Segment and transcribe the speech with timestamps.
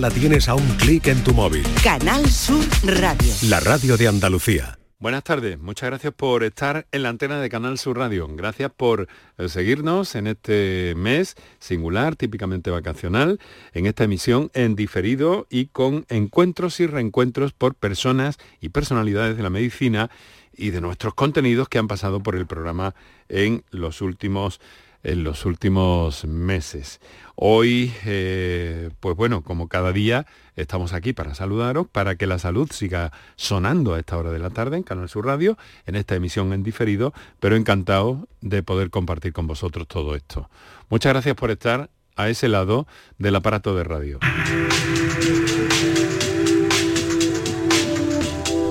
[0.00, 1.62] La tienes a un clic en tu móvil.
[1.84, 3.32] Canal Sur Radio.
[3.48, 4.76] La radio de Andalucía.
[4.98, 8.26] Buenas tardes, muchas gracias por estar en la antena de Canal Sur Radio.
[8.28, 9.06] Gracias por
[9.38, 13.38] eh, seguirnos en este mes singular, típicamente vacacional,
[13.72, 19.44] en esta emisión en diferido y con encuentros y reencuentros por personas y personalidades de
[19.44, 20.10] la medicina
[20.52, 22.96] y de nuestros contenidos que han pasado por el programa
[23.28, 24.60] en los últimos
[25.04, 27.00] en los últimos meses.
[27.36, 30.26] Hoy, eh, pues bueno, como cada día,
[30.56, 34.50] estamos aquí para saludaros, para que la salud siga sonando a esta hora de la
[34.50, 39.32] tarde en Canal Sur Radio, en esta emisión en diferido, pero encantado de poder compartir
[39.32, 40.48] con vosotros todo esto.
[40.88, 42.86] Muchas gracias por estar a ese lado
[43.18, 44.18] del aparato de radio.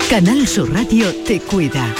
[0.08, 1.94] Canal Sur Radio te cuida.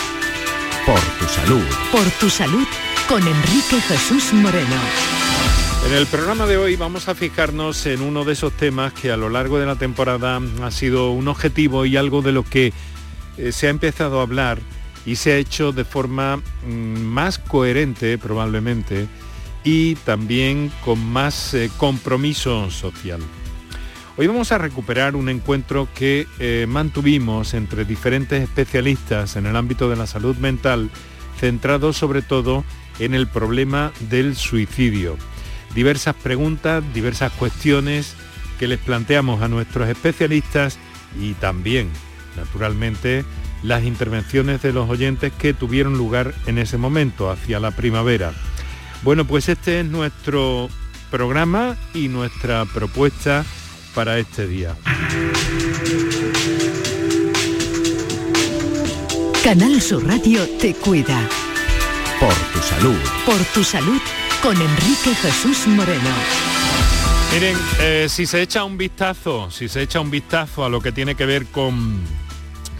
[0.87, 1.65] Por tu salud.
[1.91, 2.67] Por tu salud
[3.09, 4.77] con Enrique Jesús Moreno.
[5.87, 9.17] En el programa de hoy vamos a fijarnos en uno de esos temas que a
[9.17, 12.73] lo largo de la temporada ha sido un objetivo y algo de lo que
[13.37, 14.59] eh, se ha empezado a hablar
[15.05, 19.07] y se ha hecho de forma mm, más coherente probablemente
[19.65, 23.21] y también con más eh, compromiso social.
[24.17, 29.91] Hoy vamos a recuperar un encuentro que eh, mantuvimos entre diferentes especialistas en el ámbito
[29.91, 30.91] de la salud mental,
[31.39, 32.65] centrado sobre todo en
[32.99, 35.17] el problema del suicidio.
[35.75, 38.15] Diversas preguntas, diversas cuestiones
[38.59, 40.79] que les planteamos a nuestros especialistas
[41.21, 41.91] y también,
[42.37, 43.25] naturalmente,
[43.63, 48.33] las intervenciones de los oyentes que tuvieron lugar en ese momento, hacia la primavera.
[49.03, 50.69] Bueno, pues este es nuestro
[51.11, 53.45] programa y nuestra propuesta
[53.95, 54.77] para este día.
[59.43, 61.29] Canal Sur Radio te cuida.
[62.25, 62.99] Por tu salud.
[63.27, 64.01] Por tu salud
[64.43, 66.09] con Enrique Jesús Moreno.
[67.31, 70.91] Miren, eh, si se echa un vistazo, si se echa un vistazo a lo que
[70.91, 72.01] tiene que ver con,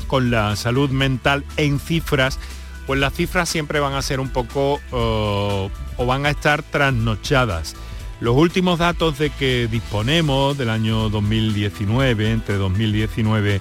[0.07, 2.39] con la salud mental en cifras,
[2.87, 7.77] pues las cifras siempre van a ser un poco eh, o van a estar trasnochadas.
[8.21, 13.61] Los últimos datos de que disponemos del año 2019, entre 2019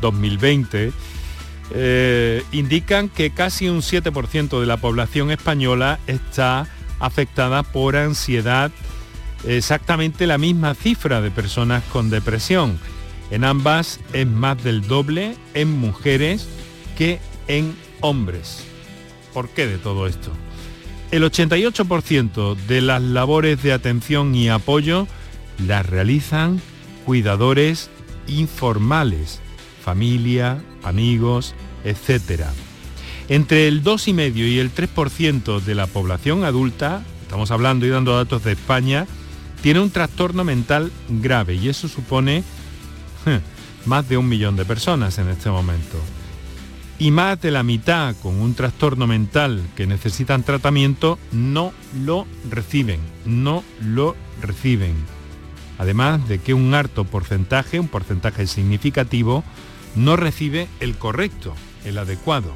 [0.00, 0.92] 2020,
[1.72, 6.66] eh, indican que casi un 7% de la población española está
[7.00, 8.70] afectada por ansiedad,
[9.46, 12.78] exactamente la misma cifra de personas con depresión.
[13.30, 16.46] En ambas es más del doble en mujeres
[16.96, 18.64] que en hombres.
[19.32, 20.30] ¿Por qué de todo esto?
[21.10, 25.06] El 88% de las labores de atención y apoyo
[25.64, 26.60] las realizan
[27.04, 27.90] cuidadores
[28.26, 29.40] informales,
[29.84, 32.44] familia, amigos, etc.
[33.28, 38.44] Entre el 2,5 y el 3% de la población adulta, estamos hablando y dando datos
[38.44, 39.06] de España,
[39.62, 42.44] tiene un trastorno mental grave y eso supone
[43.86, 45.98] más de un millón de personas en este momento.
[46.98, 51.72] Y más de la mitad con un trastorno mental que necesitan tratamiento no
[52.04, 54.94] lo reciben, no lo reciben.
[55.78, 59.42] Además de que un harto porcentaje, un porcentaje significativo,
[59.94, 62.54] no recibe el correcto, el adecuado.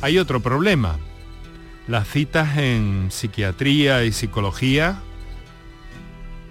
[0.00, 0.98] Hay otro problema.
[1.88, 5.00] Las citas en psiquiatría y psicología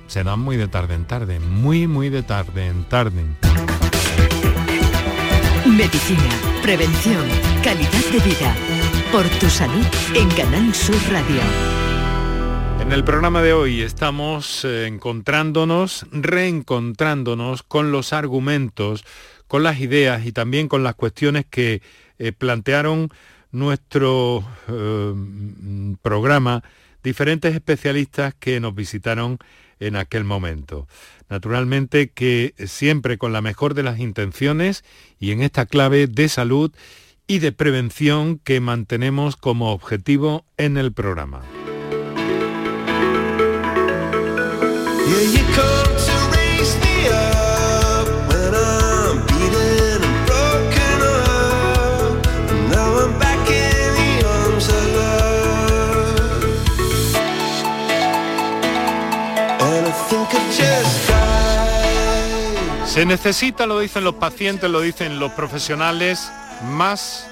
[0.08, 3.24] se dan muy de tarde en tarde, muy, muy de tarde en tarde.
[5.66, 6.30] Medicina,
[6.62, 7.26] prevención,
[7.64, 8.56] calidad de vida.
[9.12, 11.81] Por tu salud en Canal Sur Radio.
[12.82, 19.06] En el programa de hoy estamos eh, encontrándonos, reencontrándonos con los argumentos,
[19.48, 21.82] con las ideas y también con las cuestiones que
[22.18, 23.10] eh, plantearon
[23.52, 25.14] nuestro eh,
[26.02, 26.64] programa
[27.04, 29.38] diferentes especialistas que nos visitaron
[29.80, 30.88] en aquel momento.
[31.30, 34.84] Naturalmente que siempre con la mejor de las intenciones
[35.20, 36.72] y en esta clave de salud
[37.28, 41.42] y de prevención que mantenemos como objetivo en el programa.
[62.92, 66.30] Se necesita, lo dicen los pacientes, lo dicen los profesionales,
[66.64, 67.26] más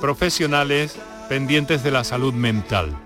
[0.00, 0.96] profesionales
[1.28, 2.96] pendientes de la salud mental.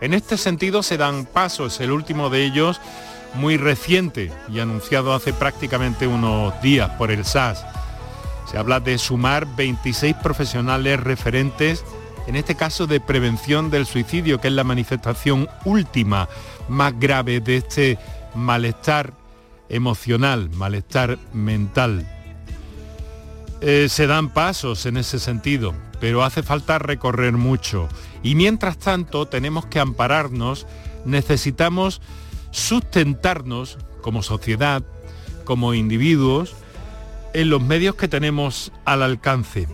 [0.00, 2.80] En este sentido se dan pasos, el último de ellos
[3.34, 7.64] muy reciente y anunciado hace prácticamente unos días por el SAS.
[8.50, 11.84] Se habla de sumar 26 profesionales referentes,
[12.26, 16.28] en este caso de prevención del suicidio, que es la manifestación última
[16.68, 17.98] más grave de este
[18.34, 19.12] malestar
[19.68, 22.06] emocional, malestar mental.
[23.60, 27.88] Eh, se dan pasos en ese sentido, pero hace falta recorrer mucho.
[28.22, 30.66] Y mientras tanto tenemos que ampararnos,
[31.04, 32.00] necesitamos
[32.58, 34.82] sustentarnos como sociedad,
[35.44, 36.54] como individuos,
[37.32, 39.68] en los medios que tenemos al alcance.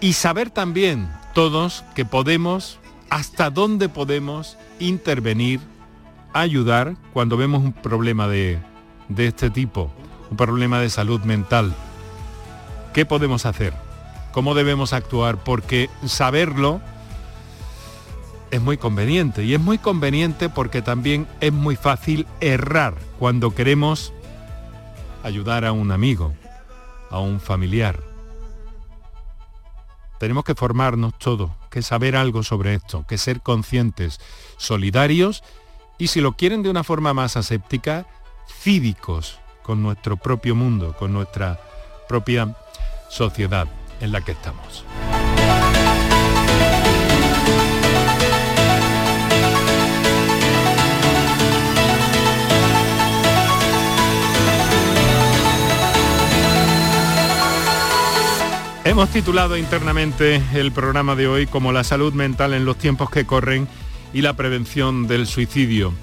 [0.00, 2.78] Y saber también todos que podemos,
[3.08, 5.60] hasta dónde podemos intervenir,
[6.32, 8.58] ayudar cuando vemos un problema de,
[9.08, 9.92] de este tipo,
[10.30, 11.74] un problema de salud mental.
[12.94, 13.72] ¿Qué podemos hacer?
[14.32, 15.38] ¿Cómo debemos actuar?
[15.38, 16.80] Porque saberlo
[18.50, 24.12] es muy conveniente y es muy conveniente porque también es muy fácil errar cuando queremos
[25.22, 26.34] ayudar a un amigo,
[27.10, 28.00] a un familiar.
[30.18, 34.20] Tenemos que formarnos todos, que saber algo sobre esto, que ser conscientes,
[34.58, 35.42] solidarios
[35.98, 38.06] y si lo quieren de una forma más aséptica,
[38.62, 41.60] cívicos con nuestro propio mundo, con nuestra
[42.08, 42.56] propia
[43.08, 43.68] sociedad
[44.00, 44.84] en la que estamos.
[58.90, 63.24] Hemos titulado internamente el programa de hoy como la salud mental en los tiempos que
[63.24, 63.68] corren
[64.12, 65.94] y la prevención del suicidio.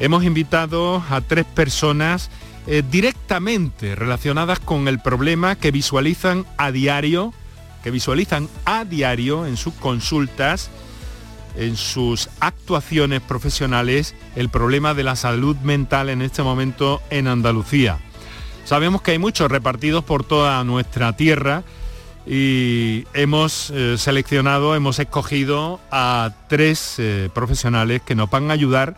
[0.00, 2.30] Hemos invitado a tres personas
[2.66, 7.32] eh, directamente relacionadas con el problema que visualizan a diario,
[7.84, 10.70] que visualizan a diario en sus consultas,
[11.54, 18.00] en sus actuaciones profesionales, el problema de la salud mental en este momento en Andalucía.
[18.64, 21.62] Sabemos que hay muchos repartidos por toda nuestra tierra,
[22.26, 28.96] y hemos eh, seleccionado, hemos escogido a tres eh, profesionales que nos van a ayudar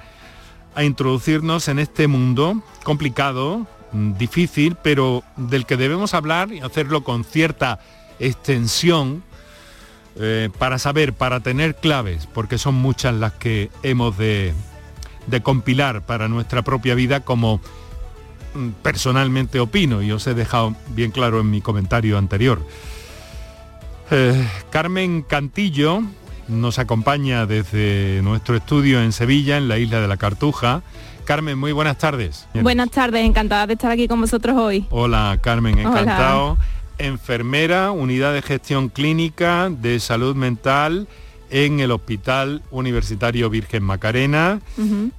[0.75, 7.02] a introducirnos en este mundo complicado, mm, difícil, pero del que debemos hablar y hacerlo
[7.02, 7.81] con cierta
[8.20, 9.25] extensión
[10.19, 14.55] eh, para saber, para tener claves, porque son muchas las que hemos de,
[15.26, 17.61] de compilar para nuestra propia vida como
[18.55, 22.61] mm, personalmente opino y os he dejado bien claro en mi comentario anterior.
[24.11, 26.03] Eh, Carmen Cantillo
[26.49, 30.82] nos acompaña desde nuestro estudio en Sevilla, en la isla de la Cartuja.
[31.25, 32.47] Carmen, muy buenas tardes.
[32.55, 34.87] Buenas tardes, encantada de estar aquí con vosotros hoy.
[34.91, 36.56] Hola Carmen, encantado.
[36.99, 41.09] Enfermera, unidad de gestión clínica de salud mental
[41.50, 44.61] en el Hospital Universitario Virgen Macarena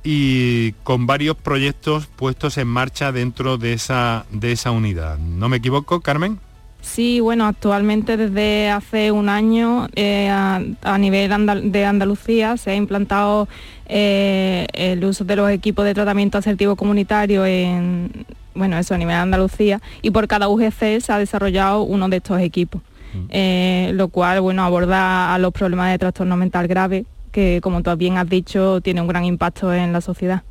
[0.03, 5.17] y con varios proyectos puestos en marcha dentro de esa, de esa unidad.
[5.17, 6.39] ¿No me equivoco, Carmen?
[6.87, 13.47] Sí, bueno, actualmente desde hace un año eh, a, nivel de Andalucía se ha implantado
[13.87, 18.25] eh, el uso de los equipos de tratamiento asertivo comunitario en,
[18.55, 22.17] bueno, eso a nivel de Andalucía y por cada UGC se ha desarrollado uno de
[22.17, 22.81] estos equipos,
[23.13, 23.25] mm.
[23.29, 27.95] eh, lo cual, bueno, aborda a los problemas de trastorno mental grave que, como tú
[27.97, 30.43] bien has dicho, tiene un gran impacto en la sociedad.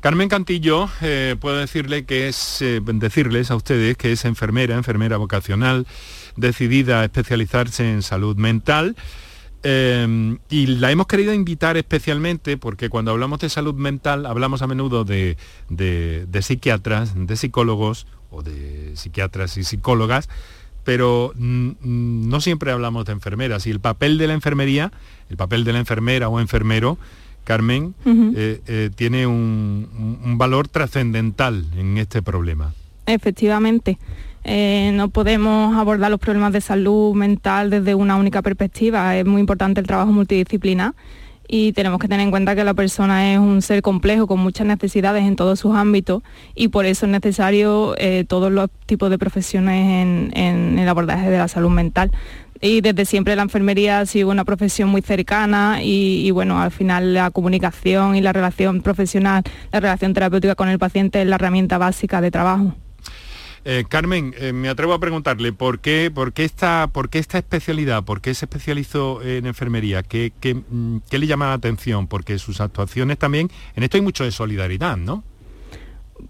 [0.00, 5.16] Carmen Cantillo, eh, puedo decirle que es, eh, decirles a ustedes que es enfermera, enfermera
[5.16, 5.86] vocacional,
[6.36, 8.96] decidida a especializarse en salud mental.
[9.62, 14.68] Eh, y la hemos querido invitar especialmente porque cuando hablamos de salud mental hablamos a
[14.68, 15.36] menudo de,
[16.40, 20.28] psiquiatras, de psicólogos o de psiquiatras y psicólogas,
[20.84, 24.92] pero no siempre hablamos de enfermeras y el papel de la enfermería,
[25.30, 26.96] el papel de la enfermera o enfermero
[27.46, 32.74] Carmen, eh, eh, tiene un, valor trascendental en este problema.
[33.06, 33.98] Efectivamente.
[34.42, 39.16] Eh, no podemos abordar los problemas de salud mental desde una única perspectiva.
[39.16, 40.94] Es muy importante el trabajo multidisciplinar
[41.48, 44.66] y tenemos que tener en cuenta que la persona es un ser complejo con muchas
[44.66, 46.24] necesidades en todos sus ámbitos
[46.56, 47.94] y por eso es necesario
[48.26, 52.10] todos los tipos de profesiones en, el abordaje de la salud mental
[52.60, 57.14] y desde siempre la enfermería ha sido una profesión muy cercana y, bueno, al final
[57.14, 61.78] la comunicación y la relación profesional, la relación terapéutica con el paciente es la herramienta
[61.78, 62.74] básica de trabajo.
[63.68, 67.38] Eh, Carmen, eh, me atrevo a preguntarle, ¿por qué, por, qué esta, ¿por qué esta
[67.38, 68.04] especialidad?
[68.04, 70.04] ¿Por qué se especializó en enfermería?
[70.04, 72.06] ¿Qué, qué, mm, qué le llama la atención?
[72.06, 75.24] Porque sus actuaciones también, en esto hay mucho de solidaridad, ¿no?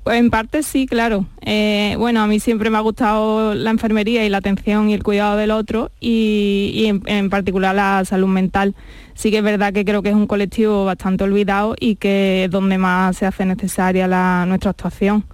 [0.07, 1.27] En parte sí, claro.
[1.43, 5.03] Eh, bueno, a mí siempre me ha gustado la enfermería y la atención y el
[5.03, 8.75] cuidado del otro y, en, particular la salud mental.
[9.15, 12.51] Sí que es verdad que creo que es un colectivo bastante olvidado y que es
[12.51, 14.07] donde más se hace necesaria
[14.47, 15.25] nuestra actuación.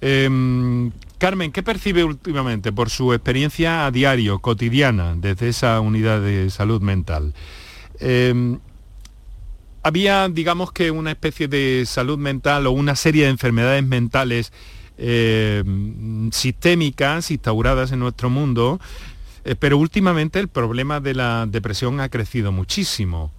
[0.00, 6.48] Em, Carmen, ¿qué percibe últimamente por su experiencia a diario, cotidiana, desde esa unidad de
[6.48, 7.34] salud mental?
[7.98, 8.58] Em,
[9.82, 14.52] había, digamos que una especie de salud mental o una serie de enfermedades mentales
[14.98, 15.64] eh,
[16.32, 18.80] sistémicas instauradas en nuestro mundo,
[19.44, 23.32] eh, pero últimamente el problema de la depresión ha crecido muchísimo.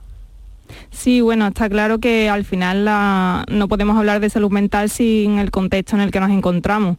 [0.90, 2.86] Sí, bueno, está claro que al final
[3.50, 6.98] no podemos hablar de salud mental sin el contexto en el que nos encontramos.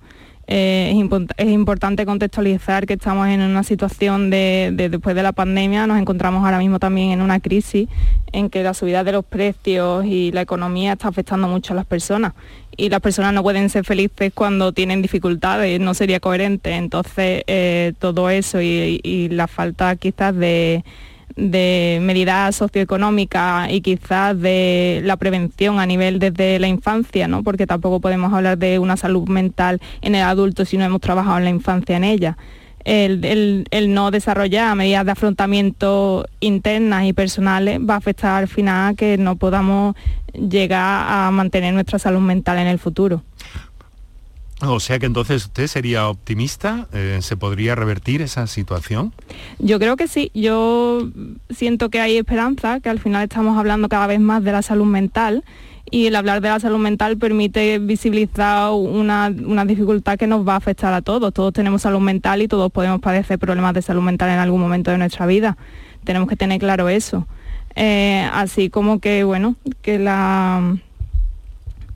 [0.48, 0.92] Eh,
[1.36, 6.44] es, importante contextualizar que estamos en una situación de, después de la pandemia, nos encontramos
[6.44, 7.88] ahora mismo también en una crisis
[8.32, 11.86] en que la subida de los precios y la economía está afectando mucho a las
[11.86, 12.34] personas
[12.76, 16.72] y las personas no pueden ser felices cuando tienen dificultades, no sería coherente.
[16.72, 20.82] Entonces, eh, todo eso y la falta quizás de
[21.36, 27.42] de medidas socioeconómicas y quizás de la prevención a nivel desde la infancia, ¿no?
[27.42, 31.38] porque tampoco podemos hablar de una salud mental en el adulto si no hemos trabajado
[31.38, 32.36] en la infancia en ella.
[32.84, 38.96] El, no desarrollar medidas de afrontamiento internas y personales va a afectar al final a
[38.96, 39.94] que no podamos
[40.32, 43.22] llegar a mantener nuestra salud mental en el futuro.
[44.64, 49.12] O sea que entonces usted sería optimista, eh, ¿se podría revertir esa situación?
[49.58, 51.08] Yo creo que sí, yo
[51.50, 54.86] siento que hay esperanza, que al final estamos hablando cada vez más de la salud
[54.86, 55.42] mental
[55.90, 59.30] y el hablar de la salud mental permite visibilizar una,
[59.66, 61.34] dificultad que nos va a afectar a todos.
[61.34, 64.92] Todos tenemos salud mental y todos podemos padecer problemas de salud mental en algún momento
[64.92, 65.56] de nuestra vida.
[66.04, 67.26] Tenemos que tener claro eso.
[67.74, 70.76] Eh, así como que, bueno, que la,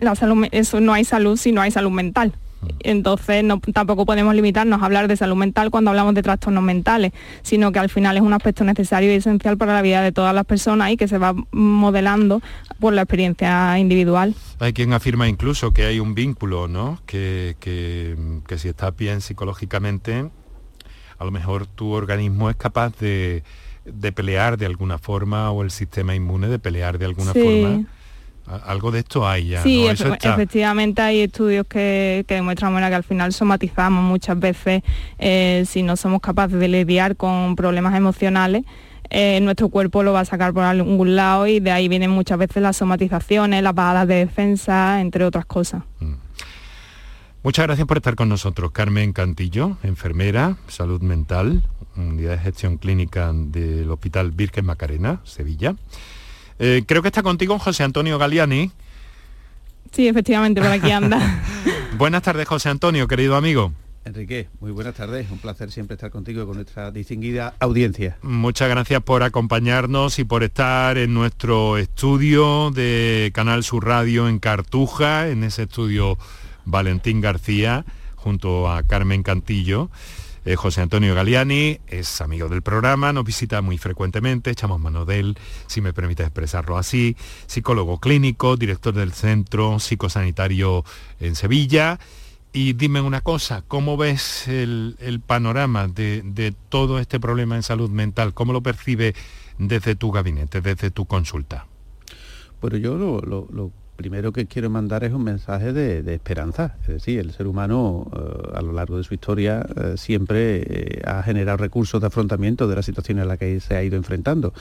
[0.01, 2.33] la salud, eso no hay salud si no hay salud mental.
[2.81, 7.73] Entonces tampoco podemos limitarnos a hablar de salud mental cuando hablamos de trastornos mentales, sino
[7.73, 10.45] que al final es un aspecto necesario y esencial para la vida de todas las
[10.45, 12.43] personas y que se va modelando
[12.81, 14.35] por la experiencia individual.
[14.59, 17.01] Hay quien afirma incluso que hay un vínculo, ¿no?
[17.07, 18.17] Que, que,
[18.59, 20.31] si estás bien psicológicamente,
[21.19, 23.43] a lo mejor tu organismo es capaz de,
[24.15, 27.87] pelear de alguna forma o el sistema inmune de pelear de alguna forma
[28.47, 29.63] algo de esto hay ya.
[29.63, 34.83] Sí, efectivamente hay estudios que, demuestran que al final somatizamos muchas veces
[35.19, 38.65] eh, si no somos capaces de lidiar con problemas emocionales.
[39.11, 42.39] Eh, nuestro cuerpo lo va a sacar por algún lado y de ahí vienen muchas
[42.39, 45.83] veces las somatizaciones, las bajadas de defensa, entre otras cosas.
[46.01, 46.15] Mm.
[47.43, 48.73] Muchas gracias por estar con nosotros.
[48.73, 51.63] Carmen Cantillo, enfermera, salud mental,
[51.97, 55.77] unidad de gestión clínica del Hospital Virgen Macarena, Sevilla.
[56.59, 58.71] Eh, creo que está contigo José Antonio Galiani.
[59.93, 61.43] Sí, efectivamente, por aquí anda.
[61.99, 63.73] buenas tardes, José Antonio, querido amigo.
[64.07, 65.29] Enrique, muy buenas tardes.
[65.33, 68.17] Un placer siempre estar contigo con nuestra distinguida audiencia.
[68.23, 74.39] Muchas gracias por acompañarnos y por estar en nuestro estudio de Canal Sur Radio en
[74.39, 76.19] Cartuja, en ese estudio
[76.65, 77.85] Valentín García,
[78.15, 79.91] junto a Carmen Cantillo.
[80.47, 85.19] Eh, José Antonio Galiani es amigo del programa, nos visita muy frecuentemente, echamos mano de
[85.19, 87.17] él, si me permite expresarlo así,
[87.49, 90.85] psicólogo clínico, director del Centro Psicosanitario
[91.19, 91.99] en Sevilla.
[92.53, 98.33] Y dime una cosa, ¿cómo ves el, panorama de, todo este problema en salud mental?
[98.33, 99.17] ¿Cómo lo percibe
[99.59, 101.67] desde tu gabinete, desde tu consulta?
[102.61, 106.77] Bueno, yo lo primero que quiero mandar es un mensaje de, esperanza.
[106.83, 111.03] Es decir, el ser humano eh, a lo largo de su historia eh, siempre eh,
[111.05, 114.53] ha generado recursos de afrontamiento de la situación en la que se ha ido enfrentando.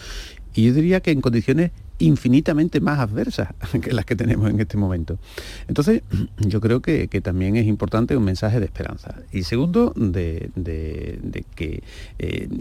[0.53, 3.49] Y yo diría que en condiciones infinitamente más adversas
[3.81, 5.19] que las que tenemos en este momento.
[5.67, 6.01] Entonces,
[6.39, 9.15] yo creo que, también es importante un mensaje de esperanza.
[9.31, 10.49] Y segundo, de,
[11.55, 11.83] que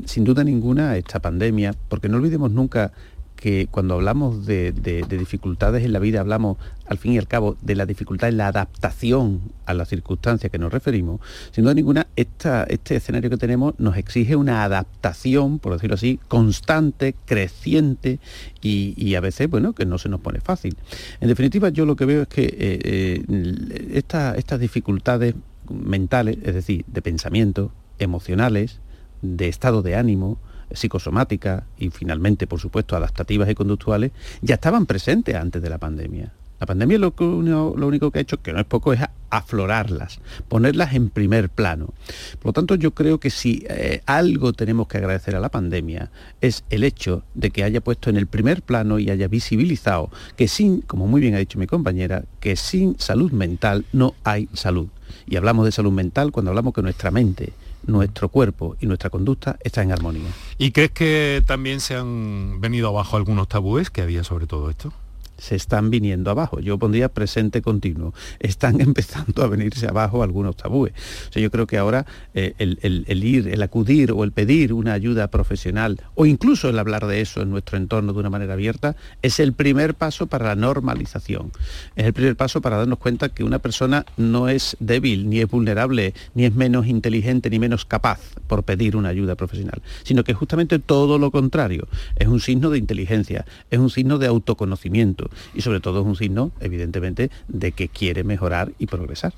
[0.07, 2.93] sin duda ninguna esta pandemia, porque no olvidemos nunca
[3.37, 4.73] que cuando hablamos de,
[5.09, 8.49] dificultades en la vida, hablamos al fin y al cabo de la dificultad en la
[8.49, 13.97] adaptación a las circunstancias que nos referimos, sin duda ninguna, este escenario que tenemos nos
[13.97, 18.19] exige una adaptación, por decirlo así, constante, creciente
[18.63, 20.77] y, a veces, bueno, que no se nos pone fácil.
[21.21, 25.35] En definitiva, yo lo que veo es que eh, eh, estas dificultades
[25.69, 28.81] mentales, es decir, de pensamiento, emocionales,
[29.23, 30.39] de estado de ánimo,
[30.71, 36.33] psicosomáticas y finalmente, por supuesto, adaptativas y conductuales, ya estaban presentes antes de la pandemia.
[36.61, 40.95] La pandemia lo, lo único que ha hecho, que no es poco, es aflorarlas, ponerlas
[40.95, 41.93] en primer plano.
[42.39, 46.11] Por lo tanto, yo creo que si eh, algo tenemos que agradecer a la pandemia
[46.41, 50.47] es el hecho de que haya puesto en el primer plano y haya visibilizado que
[50.47, 54.89] sin, como muy bien ha dicho mi compañera, que sin salud mental no hay salud.
[55.27, 57.53] Y hablamos de salud mental cuando hablamos que nuestra mente
[57.87, 60.31] nuestro cuerpo y nuestra conducta está en armonía.
[60.59, 64.93] ¿Y crees que también se han venido abajo algunos tabúes que había sobre todo esto?
[65.39, 66.61] Se están viniendo abajo.
[66.61, 68.15] Yo pondría presente continuo.
[68.41, 70.93] Están empezando a venirse abajo algunos tabúes.
[71.33, 76.01] Yo creo que ahora eh, el, ir, el acudir o el pedir una ayuda profesional
[76.15, 79.53] o incluso el hablar de eso en nuestro entorno de una manera abierta es el
[79.53, 81.53] primer paso para la normalización.
[81.97, 85.49] Es el primer paso para darnos cuenta que una persona no es débil, ni es
[85.49, 90.35] vulnerable, ni es menos inteligente, ni menos capaz por pedir una ayuda profesional, sino que
[90.35, 91.89] justamente todo lo contrario.
[92.17, 95.24] Es un signo de inteligencia, es un signo de autoconocimiento
[95.55, 99.33] y sobre todo es un signo, evidentemente, de que quiere mejorar y progresar.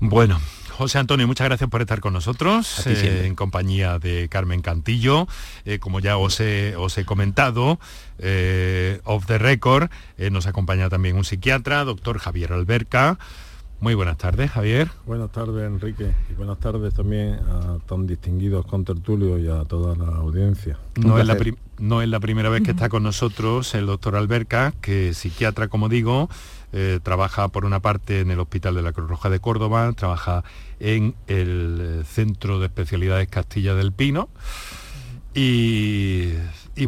[0.00, 0.40] Bueno,
[0.76, 5.28] José Antonio, muchas gracias por estar con nosotros eh, en compañía de Carmen Cantillo.
[5.64, 6.74] Eh, como ya os he,
[7.06, 7.78] comentado,
[8.18, 9.88] eh, off the record,
[10.32, 13.18] nos acompaña también un psiquiatra, doctor Javier Alberca.
[13.80, 14.90] Muy buenas tardes, Javier.
[15.06, 20.16] Buenas tardes, Enrique, y buenas tardes también a tan distinguidos contertulios y a toda la
[20.16, 20.78] audiencia.
[20.96, 21.36] No es la,
[21.78, 25.68] no es la, primera vez que está con nosotros el doctor Alberca, que es psiquiatra,
[25.68, 26.30] como digo,
[26.72, 30.42] eh, trabaja por una parte en el Hospital de la Cruz Roja de Córdoba, trabaja
[30.80, 34.28] en el eh, Centro de Especialidades Castilla del Pino.
[35.34, 36.32] Y,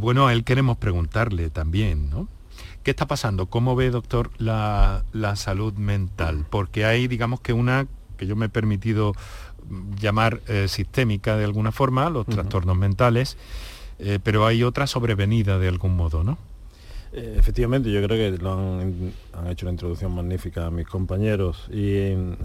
[0.01, 2.29] bueno, a él queremos preguntarle también, ¿no?
[2.87, 3.47] ¿Qué está pasando?
[3.47, 5.03] ¿Cómo ve, doctor, la,
[5.35, 6.47] salud mental?
[6.49, 9.13] Porque hay, digamos que una que yo me he permitido
[10.01, 13.39] llamar eh, sistémica de alguna forma, los trastornos mentales,
[14.23, 16.39] pero hay otra sobrevenida de algún modo, ¿no?
[17.13, 19.13] Eh, efectivamente, yo creo que lo han,
[19.49, 22.37] hecho una introducción magnífica a mis compañeros y eh,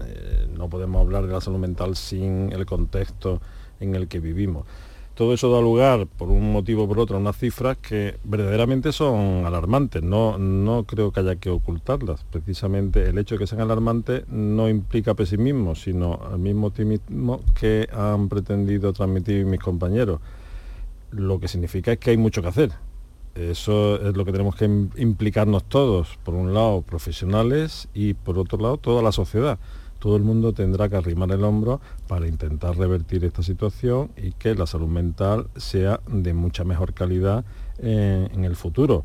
[0.56, 3.40] no podemos hablar de la salud mental sin el contexto
[3.78, 4.66] en el que vivimos.
[5.14, 8.92] Todo eso da lugar, por un motivo o por otro, a unas cifras que verdaderamente
[8.92, 10.02] son alarmantes.
[10.02, 12.24] No, no creo que haya que ocultarlas.
[12.24, 17.88] Precisamente el hecho de que sean alarmantes no implica pesimismo, sino el mismo optimismo que
[17.92, 20.20] han pretendido transmitir mis compañeros.
[21.10, 22.72] Lo que significa es que hay mucho que hacer
[23.34, 28.58] eso es lo que tenemos que implicarnos todos, por un lado profesionales y por otro
[28.58, 29.58] lado toda la sociedad.
[30.02, 34.52] Todo el mundo tendrá que arrimar el hombro para intentar revertir esta situación y que
[34.56, 37.44] la salud mental sea de mucha mejor calidad
[37.78, 39.04] en, el futuro.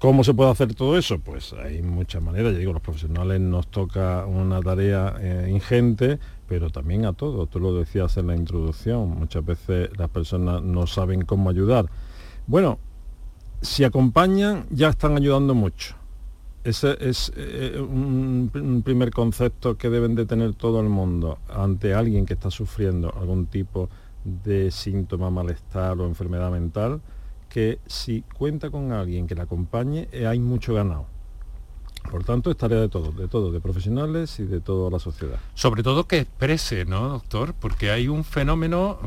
[0.00, 1.20] ¿Cómo se puede hacer todo eso?
[1.20, 2.54] Pues hay muchas maneras.
[2.54, 6.18] Ya digo, los profesionales nos toca una tarea eh, ingente,
[6.48, 7.48] pero también a todos.
[7.48, 9.08] Tú lo decías en la introducción.
[9.08, 11.86] Muchas veces las personas no saben cómo ayudar.
[12.48, 12.80] Bueno,
[13.62, 15.94] si acompañan ya están ayudando mucho.
[16.66, 22.26] Ese es eh, un, primer concepto que deben de tener todo el mundo ante alguien
[22.26, 23.88] que está sufriendo algún tipo
[24.24, 27.00] de síntoma, malestar o enfermedad mental,
[27.48, 31.06] que si cuenta con alguien que la acompañe, eh, hay mucho ganado.
[32.10, 35.38] Por tanto, es tarea de todos, de todos, de profesionales y de toda la sociedad.
[35.54, 37.54] Sobre todo que exprese, ¿no, doctor?
[37.54, 38.98] Porque hay un fenómeno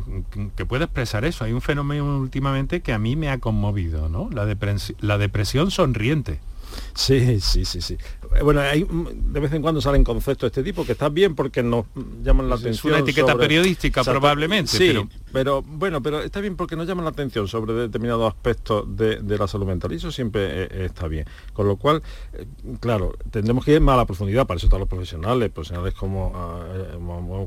[0.55, 1.43] que puede expresar eso.
[1.43, 4.29] Hay un fenómeno últimamente que a mí me ha conmovido, ¿no?
[4.31, 6.39] La depresión sonriente.
[6.93, 7.97] Sí, sí, sí, sí.
[8.35, 11.35] Eh, bueno, hay, de vez en cuando salen conceptos de este tipo que está bien
[11.35, 11.85] porque nos
[12.23, 12.93] llaman la atención.
[12.93, 14.71] Es una etiqueta periodística probablemente.
[14.71, 15.09] Sí, pero...
[15.31, 19.65] bueno, pero está bien porque nos llaman la atención sobre determinados aspectos de, la salud
[19.65, 21.25] mental y eso siempre eh, está bien.
[21.53, 22.01] Con lo cual,
[22.33, 22.45] eh,
[22.79, 26.31] claro, tendremos que ir más a la profundidad, para eso están los profesionales, profesionales como,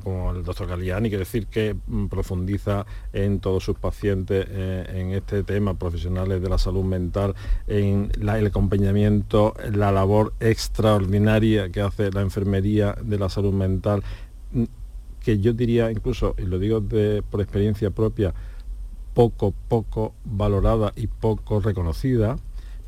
[0.03, 5.43] como, el doctor Galiani, que decir que mm, profundiza en todos sus pacientes en este
[5.43, 7.35] tema, profesionales de la salud mental,
[7.67, 14.03] en el acompañamiento, la labor extra extraordinaria que hace la enfermería de la salud mental,
[14.53, 14.65] mm,
[15.23, 18.35] que yo diría incluso, y lo digo de, por experiencia propia,
[19.15, 22.37] poco, poco valorada y poco reconocida,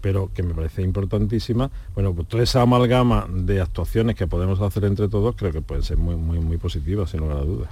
[0.00, 4.84] pero que me parece importantísima, bueno, pues toda esa amalgama de actuaciones que podemos hacer
[4.84, 7.70] entre todos creo que pueden ser muy, muy, muy positivas, sin lugar a dudas.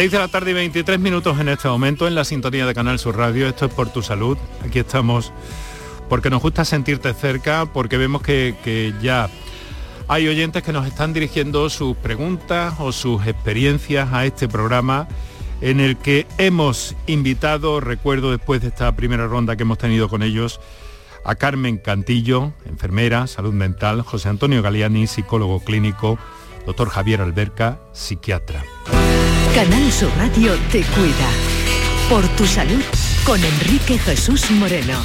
[0.00, 2.98] 6 de la tarde y 23 minutos en este momento en la sintonía de Canal
[2.98, 3.46] Sur Radio.
[3.46, 4.38] Esto es por tu salud.
[4.64, 5.30] Aquí estamos
[6.08, 9.28] porque nos gusta sentirte cerca, porque vemos que, ya
[10.08, 15.06] hay oyentes que nos están dirigiendo sus preguntas o sus experiencias a este programa
[15.60, 20.22] en el que hemos invitado, recuerdo después de esta primera ronda que hemos tenido con
[20.22, 20.62] ellos,
[21.26, 26.18] a Carmen Cantillo, enfermera, salud mental, José Antonio Galiani, psicólogo clínico,
[26.64, 28.64] doctor Javier Alberca, psiquiatra.
[29.54, 31.28] Canal Sur Radio te cuida.
[32.08, 32.82] Por tu salud
[33.26, 34.96] con Enrique Jesús Moreno.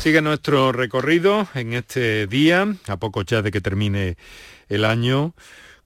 [0.00, 4.16] Sigue nuestro recorrido en este día, a poco ya de que termine
[4.68, 5.34] el año,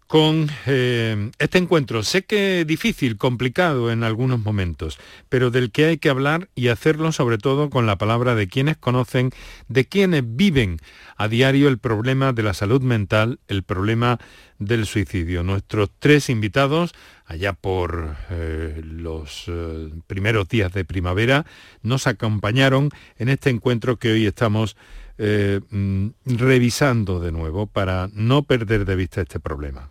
[0.08, 2.02] con eh, este encuentro.
[2.02, 7.12] Sé que difícil, complicado en algunos momentos, pero del que hay que hablar y hacerlo
[7.12, 9.30] sobre todo con la palabra de quienes conocen,
[9.68, 10.78] de quienes viven
[11.18, 14.18] a diario el problema de la salud mental, el problema
[14.58, 15.42] del suicidio.
[15.42, 16.94] Nuestros tres invitados,
[17.26, 21.44] allá por eh, los eh, primeros días de primavera,
[21.82, 24.74] nos acompañaron en este encuentro que hoy estamos
[25.18, 29.90] mm, revisando de nuevo para no perder de vista este problema.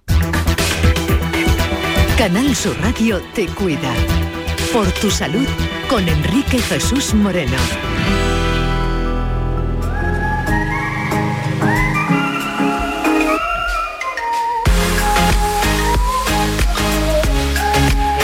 [2.17, 3.93] Canal Sur Radio te cuida.
[4.73, 5.45] Por tu salud
[5.87, 7.55] con Enrique Jesús Moreno.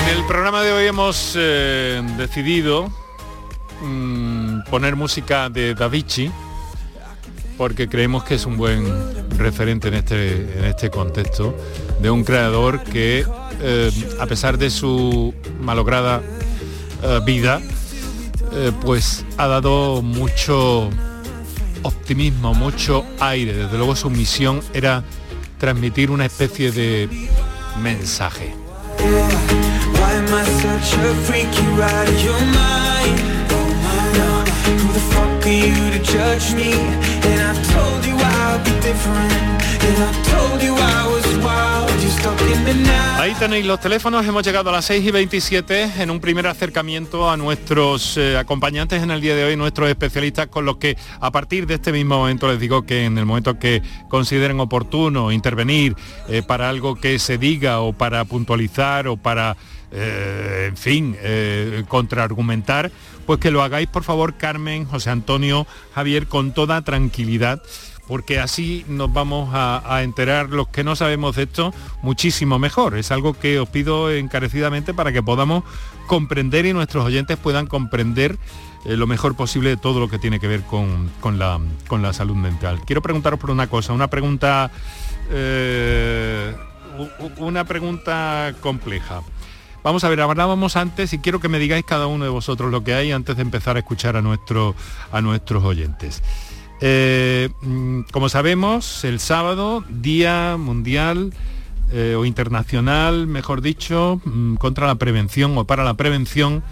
[0.07, 2.91] En el programa de hoy hemos eh, decidido
[3.83, 6.31] mm, poner música de Davichi
[7.59, 8.83] porque creemos que es un buen
[9.37, 11.55] referente en este, en este contexto
[12.01, 13.23] de un creador que
[13.65, 16.21] eh, a pesar de su malograda
[17.01, 17.61] eh, vida,
[18.51, 20.89] eh, pues ha dado mucho
[21.81, 23.53] optimismo, mucho aire.
[23.53, 25.03] Desde luego su misión era
[25.59, 27.07] transmitir una especie de
[27.81, 28.53] mensaje.
[43.17, 47.29] Ahí tenéis los teléfonos, hemos llegado a las 6 y 27 en un primer acercamiento
[47.29, 51.31] a nuestros eh, acompañantes en el día de hoy, nuestros especialistas, con los que a
[51.31, 55.95] partir de este mismo momento les digo que en el momento que consideren oportuno intervenir
[56.27, 59.55] eh, para algo que se diga o para puntualizar o para,
[59.93, 61.17] eh, en fin,
[61.87, 62.91] contraargumentar,
[63.25, 67.61] pues que lo hagáis por favor Carmen, José Antonio, Javier, con toda tranquilidad
[68.07, 72.97] porque así nos vamos a, enterar los que no sabemos de esto muchísimo mejor.
[72.97, 75.63] Es algo que os pido encarecidamente para que podamos
[76.07, 78.37] comprender y nuestros oyentes puedan comprender
[78.85, 82.13] eh, lo mejor posible de todo lo que tiene que ver con, la, con la,
[82.13, 82.81] salud mental.
[82.85, 84.69] Quiero preguntaros por una cosa, una pregunta,
[85.31, 86.53] eh,
[87.37, 89.21] una pregunta compleja.
[89.83, 92.85] Vamos a ver, hablábamos antes y quiero que me digáis cada uno de vosotros lo
[92.85, 94.75] que hay antes de empezar a escuchar a, nuestro,
[95.11, 96.23] a nuestros oyentes.
[96.79, 101.33] Eh, mm, como sabemos, el sábado, Día Mundial
[101.91, 106.63] eh, o Internacional, mejor dicho, mm, contra la prevención o para la prevención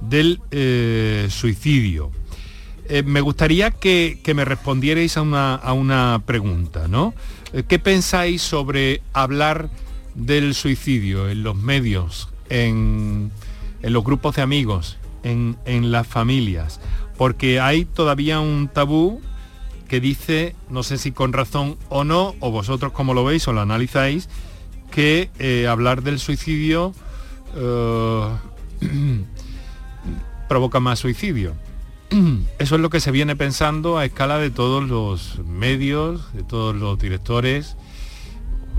[0.00, 2.10] del eh, suicidio.
[3.04, 7.14] me gustaría que, me respondierais a una, a una pregunta, ¿no?
[7.68, 9.68] ¿Qué pensáis sobre hablar
[10.14, 13.30] del suicidio en los medios, en,
[13.82, 15.56] los grupos de amigos, en,
[15.90, 16.80] las familias,
[17.16, 19.20] porque hay todavía un tabú
[19.88, 23.52] que dice, no sé si con razón o no, o vosotros como lo veis o
[23.52, 24.28] lo analizáis,
[24.90, 26.92] que eh, hablar del suicidio
[27.56, 28.28] eh,
[30.48, 31.54] provoca más suicidio.
[32.58, 36.74] Eso es lo que se viene pensando a escala de todos los medios, de todos
[36.74, 37.76] los directores,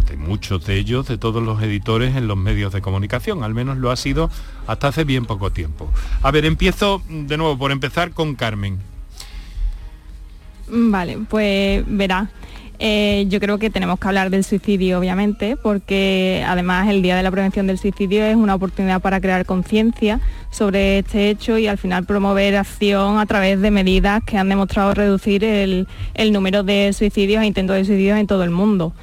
[0.10, 3.44] de muchos de ellos, de todos los editores en los medios de comunicación.
[3.44, 4.30] Al menos lo ha sido
[4.68, 5.90] hasta hace bien poco tiempo.
[6.22, 8.80] A ver, empiezo de nuevo por empezar con Carmen.
[10.68, 12.30] Vale, pues verá.
[12.82, 17.24] Eh, yo creo que tenemos que hablar del suicidio, obviamente, porque además el Día de
[17.24, 21.78] la Prevención del Suicidio es una oportunidad para crear conciencia sobre este hecho y al
[21.78, 26.94] final promover acción a través de medidas que han demostrado reducir el, el número de
[26.94, 28.94] suicidios e intentos de suicidio en todo el mundo.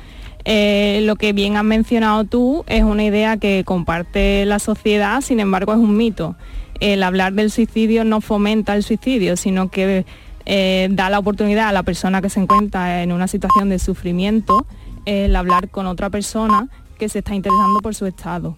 [0.49, 5.41] Eh, lo que bien has mencionado tú es una idea que comparte la sociedad, sin
[5.41, 6.37] embargo es un mito.
[6.79, 10.07] El hablar del suicidio no fomenta el suicidio, sino que
[10.45, 14.67] eh, da la oportunidad a la persona que se encuentra en una situación de sufrimiento
[15.05, 18.57] el hablar con otra persona que se está interesando por su estado.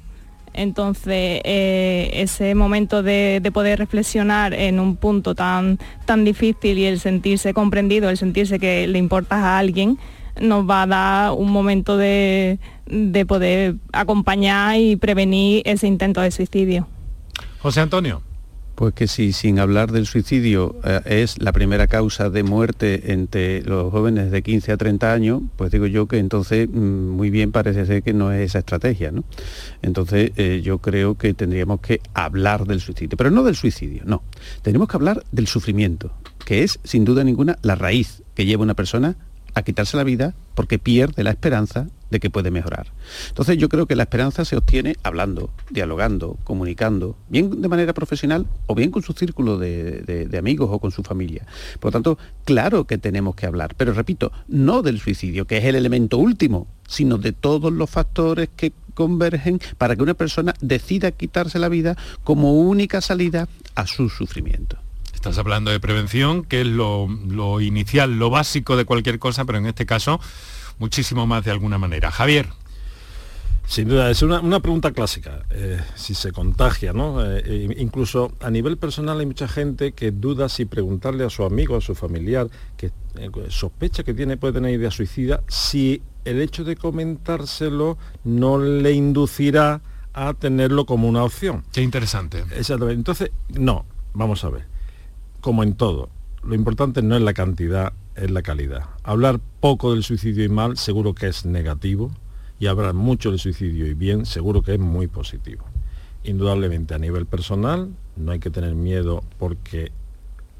[0.52, 7.00] Entonces, eh, ese momento de, poder reflexionar en un punto tan, tan difícil y el
[7.00, 9.98] sentirse comprendido, el sentirse que le importas a alguien,
[10.40, 12.58] nos va a dar un momento de,
[13.26, 16.86] poder acompañar y prevenir ese intento de suicidio.
[17.60, 18.22] José Antonio.
[18.74, 23.60] Pues que si sin hablar del suicidio eh, es la primera causa de muerte entre
[23.62, 27.50] los jóvenes de 15 a 30 años, pues digo yo que entonces mm, muy bien
[27.50, 29.24] parece ser que no es esa estrategia, ¿no?
[29.82, 34.22] Entonces eh, yo creo que tendríamos que hablar del suicidio, pero no del suicidio, no.
[34.62, 36.12] Tenemos que hablar del sufrimiento,
[36.44, 39.16] que es sin duda ninguna la raíz que lleva una persona
[39.54, 42.92] a quitarse la vida porque pierde la esperanza de que puede mejorar.
[43.28, 48.46] Entonces yo creo que la esperanza se obtiene hablando, dialogando, comunicando, bien de manera profesional
[48.66, 51.46] o bien con su círculo de, amigos o con su familia.
[51.80, 55.64] Por lo tanto, claro que tenemos que hablar, pero repito, no del suicidio, que es
[55.64, 61.12] el elemento último, sino de todos los factores que convergen para que una persona decida
[61.12, 64.78] quitarse la vida como única salida a su sufrimiento.
[65.18, 69.58] Estás hablando de prevención, que es lo, lo inicial, lo básico de cualquier cosa, pero
[69.58, 70.20] en este caso
[70.78, 72.12] muchísimo más de alguna manera.
[72.12, 72.46] Javier.
[73.66, 77.20] Sin duda, es una, pregunta clásica, eh, si se contagia, ¿no?
[77.26, 81.42] Eh, eh, incluso a nivel personal hay mucha gente que duda si preguntarle a su
[81.42, 82.92] amigo, a su familiar, que
[83.48, 89.80] sospecha que tiene, puede tener idea suicida, si el hecho de comentárselo no le inducirá
[90.12, 91.64] a tenerlo como una opción.
[91.72, 92.44] Qué interesante.
[92.54, 93.00] Exactamente.
[93.00, 94.77] Entonces, no, vamos a ver.
[95.40, 96.08] Como en todo,
[96.42, 98.84] lo importante no es la cantidad, es la calidad.
[99.04, 102.10] Hablar poco del suicidio y mal seguro que es negativo
[102.58, 105.64] y hablar mucho del suicidio y bien seguro que es muy positivo.
[106.24, 109.92] Indudablemente a nivel personal no hay que tener miedo porque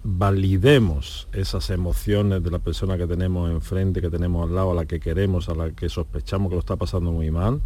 [0.04, 4.86] validemos esas emociones de la persona que tenemos enfrente, que tenemos al lado, a la
[4.86, 7.60] que queremos, a la que sospechamos que lo está pasando muy mal,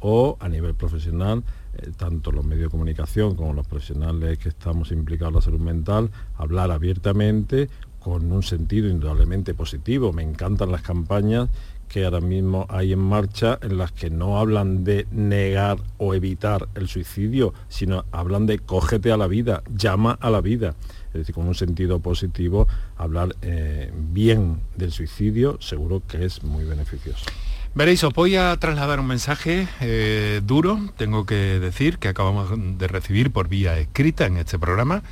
[0.00, 1.44] o a nivel profesional,
[1.78, 5.60] eh, tanto los medios de comunicación como los profesionales que estamos implicados en la salud
[5.60, 7.68] mental, hablar abiertamente,
[8.00, 10.12] con un sentido indudablemente positivo.
[10.12, 11.48] Me encantan las campañas
[11.88, 16.68] que ahora mismo hay en marcha en las que no hablan de negar o evitar
[16.74, 20.74] el suicidio, sino hablan de cógete a la vida, llama a la vida.
[21.08, 26.64] Es decir, con un sentido positivo, hablar eh, bien del suicidio seguro que es muy
[26.64, 27.24] beneficioso.
[27.72, 32.88] Veréis, os voy a trasladar un mensaje eh, duro, tengo que decir, que acabamos de
[32.88, 35.04] recibir por vía escrita en este programa.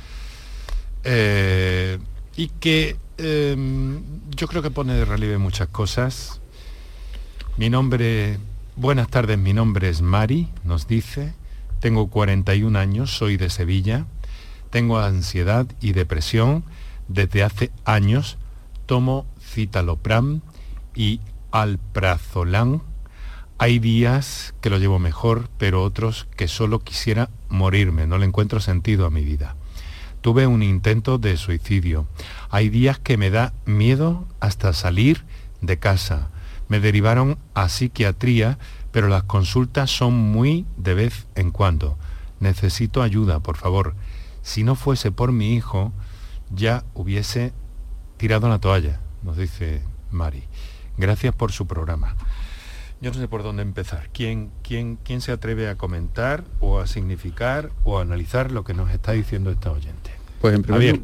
[1.05, 1.99] Eh,
[2.35, 4.01] y que em,
[4.35, 6.41] yo creo que pone de relieve muchas cosas.
[7.55, 8.39] Mi nombre,
[8.75, 11.33] buenas tardes, mi nombre es Mari, nos dice,
[11.79, 14.05] tengo 41 años, soy de Sevilla,
[14.69, 16.65] tengo ansiedad y depresión
[17.07, 18.37] desde hace años,
[18.85, 20.41] tomo citalopram
[20.93, 22.81] y alprazolam.
[23.57, 28.59] Hay días que lo llevo mejor, pero otros que solo quisiera morirme, no le encuentro
[28.59, 29.55] sentido a mi vida.
[30.21, 32.07] Tuve un intento de suicidio.
[32.49, 35.25] Hay días que me da miedo hasta salir
[35.61, 36.29] de casa.
[36.67, 38.59] Me derivaron a psiquiatría,
[38.91, 41.97] pero las consultas son muy de vez en cuando.
[42.39, 43.95] Necesito ayuda, por favor.
[44.41, 45.91] Si no fuese por mi hijo,
[46.49, 47.53] ya hubiese
[48.17, 49.81] tirado la toalla, nos dice
[50.11, 50.43] Mari.
[50.99, 52.17] Gracias por su programa.
[52.99, 54.09] Yo no sé por dónde empezar.
[54.11, 58.73] ¿Quién, quién, quién se atreve a comentar o a significar o a analizar lo que
[58.73, 59.98] nos está diciendo esta oyente?
[60.39, 60.99] Pues en primer,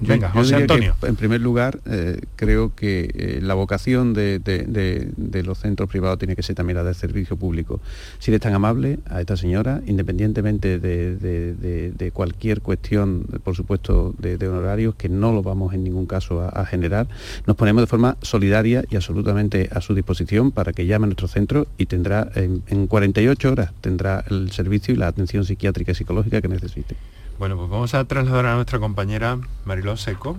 [0.00, 0.96] venga, José Antonio.
[1.02, 6.42] en primer lugar, eh, creo que eh, la vocación de, los centros privados tiene que
[6.42, 7.80] ser también la del servicio público.
[8.18, 14.94] Si eres tan amable a esta señora, independientemente de, cualquier cuestión, por supuesto, de, honorarios,
[14.94, 17.06] que no lo vamos en ningún caso a, generar,
[17.46, 21.28] nos ponemos de forma solidaria y absolutamente a su disposición para que llame a nuestro
[21.28, 25.94] centro y tendrá, en, en 48 horas, tendrá el servicio y la atención psiquiátrica y
[25.94, 26.96] psicológica que necesite.
[27.40, 30.36] Bueno, pues vamos a trasladar a nuestra compañera Mariló Seco,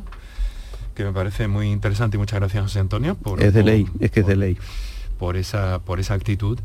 [0.93, 3.41] que me parece muy interesante y muchas gracias José Antonio por...
[3.41, 4.55] Es de ley, es que es de ley.
[5.17, 6.59] Por esa, por esa actitud.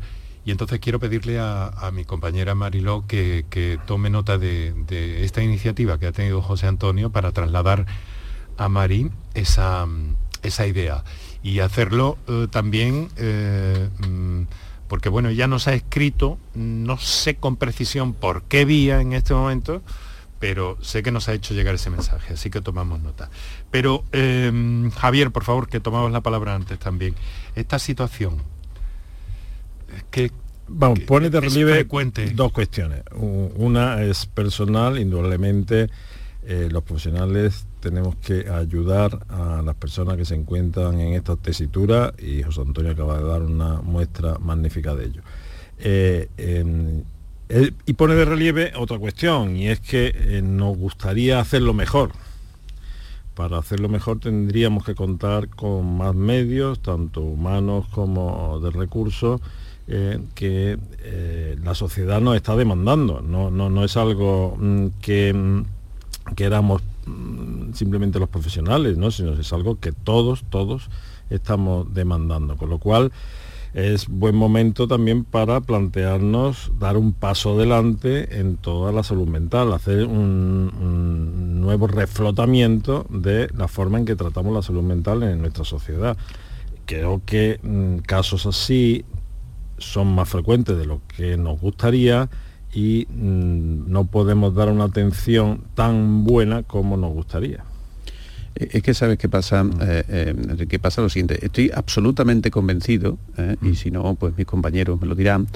[0.45, 6.05] Y entonces quiero pedirle a, mi compañera Mariló que, tome nota de, esta iniciativa que
[6.05, 7.87] ha tenido José Antonio para trasladar
[8.57, 9.87] a Mari esa,
[10.43, 11.03] esa idea
[11.41, 14.43] y hacerlo eh, también eh, mm,
[14.87, 19.33] porque bueno, ya nos ha escrito, no sé con precisión por qué vía en este
[19.33, 19.81] momento,
[20.39, 23.29] pero sé que nos ha hecho llegar ese mensaje, así que tomamos nota.
[23.71, 27.15] Pero em, Javier, por favor, que tomamos la palabra antes también.
[27.55, 28.37] Esta situación,
[30.11, 30.31] que
[30.69, 31.87] Vamos, pone de relieve
[32.33, 33.03] dos cuestiones.
[33.13, 35.89] Una es personal, indudablemente
[36.45, 42.13] eh, los profesionales tenemos que ayudar a las personas que se encuentran en esta tesitura
[42.17, 45.21] y José Antonio acaba de dar una muestra magnífica de ello.
[45.79, 46.29] Eh,
[47.49, 52.11] y pone de relieve otra cuestión, y es que eh, nos gustaría hacerlo mejor.
[53.35, 59.39] Para hacerlo mejor tendríamos que contar con más medios, tanto humanos como de recursos,
[59.87, 63.21] eh, que eh, la sociedad nos está demandando.
[63.21, 65.65] No, no, no es algo mm, que, mm,
[66.35, 69.11] que éramos mm, simplemente los profesionales, ¿no?
[69.11, 70.89] sino es algo que todos, todos
[71.29, 72.57] estamos demandando.
[72.57, 73.13] Con lo cual
[73.77, 79.71] es buen momento también para plantearnos dar un paso adelante en toda la salud mental,
[79.71, 85.63] hacer un, nuevo reflotamiento de la forma en que tratamos la salud mental en nuestra
[85.63, 86.17] sociedad.
[86.87, 89.05] Creo que mm, casos así
[89.77, 92.29] son más frecuentes de lo que nos gustaría
[92.73, 97.63] y mm, no podemos dar una atención tan buena como nos gustaría.
[98.57, 99.79] Eh, es que sabes qué pasa, mm.
[99.81, 100.35] eh,
[100.69, 101.45] eh pasa lo siguiente.
[101.45, 103.75] Estoy absolutamente convencido, eh, y mm.
[103.75, 105.47] si no, pues mis compañeros me lo dirán,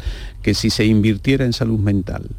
[0.42, 2.30] que si se invirtiera en salud mental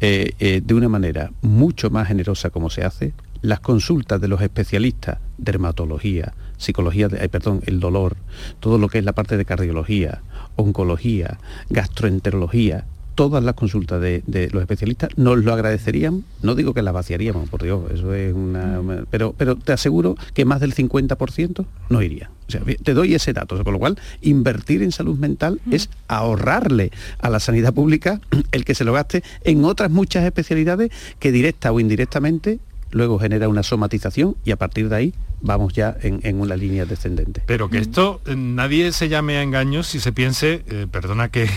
[0.00, 6.34] de una manera mucho más generosa como se hace, las consultas de los especialistas, dermatología,
[6.58, 8.18] psicología, perdón, el dolor,
[8.60, 10.20] todo lo que es la parte de cardiología,
[10.56, 11.38] oncología,
[11.70, 14.22] gastroenterología, todas las consultas de,
[14.52, 18.80] los especialistas nos lo agradecerían, no digo que las vaciaríamos, por Dios, eso es una...
[19.10, 22.30] Pero, pero te aseguro que más del 50% no iría.
[22.46, 26.90] O sea, te doy ese dato, con lo cual invertir en salud mental es ahorrarle
[27.18, 28.20] a la sanidad pública
[28.52, 32.58] el que se lo gaste en otras muchas especialidades que directa o indirectamente
[32.94, 37.42] luego genera una somatización y a partir de ahí vamos ya en, una línea descendente.
[37.44, 41.50] Pero que esto eh, nadie se llame a engaños si se piense, eh, perdona que,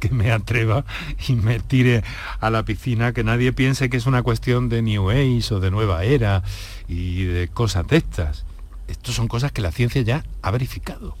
[0.00, 0.84] que, me atreva
[1.28, 2.02] y me tire
[2.40, 5.70] a la piscina, que nadie piense que es una cuestión de New Age o de
[5.70, 6.42] nueva era
[6.88, 8.44] y de cosas de estas.
[8.88, 11.14] Estas son cosas que la ciencia ya ha verificado.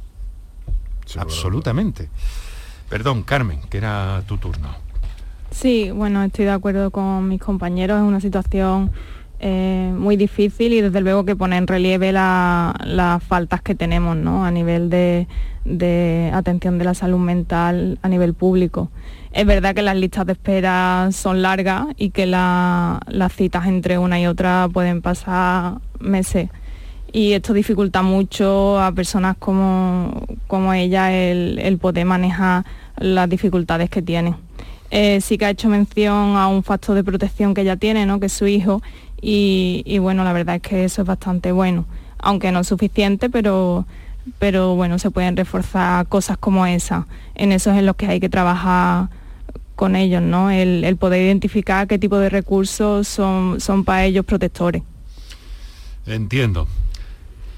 [1.18, 2.08] Absolutamente.
[2.88, 4.74] Perdón, Carmen, que era tu turno.
[5.50, 8.90] Sí, bueno, estoy de acuerdo con mis compañeros, es una situación
[9.46, 14.50] eh, muy difícil y desde luego que pone en relieve las faltas que tenemos a
[14.50, 18.90] nivel de, atención de la salud mental a nivel público.
[19.32, 24.18] Es verdad que las listas de espera son largas y que las citas entre una
[24.18, 26.48] y otra pueden pasar meses.
[27.12, 30.26] Y esto dificulta mucho a personas como,
[30.74, 32.64] ella el, poder manejar
[32.96, 34.36] las dificultades que tienen.
[34.90, 38.20] Eh, sí que ha hecho mención a un factor de protección que ella tiene, ¿no?
[38.20, 38.80] que es su hijo,
[39.20, 41.86] y, bueno, la verdad es que eso es bastante bueno,
[42.18, 43.86] aunque no es suficiente, pero,
[44.38, 47.06] pero bueno, se pueden reforzar cosas como esa.
[47.34, 49.08] En eso es en lo que hay que trabajar
[49.76, 50.50] con ellos, ¿no?
[50.50, 54.82] El, poder identificar qué tipo de recursos son, son para ellos protectores.
[56.06, 56.68] Entiendo.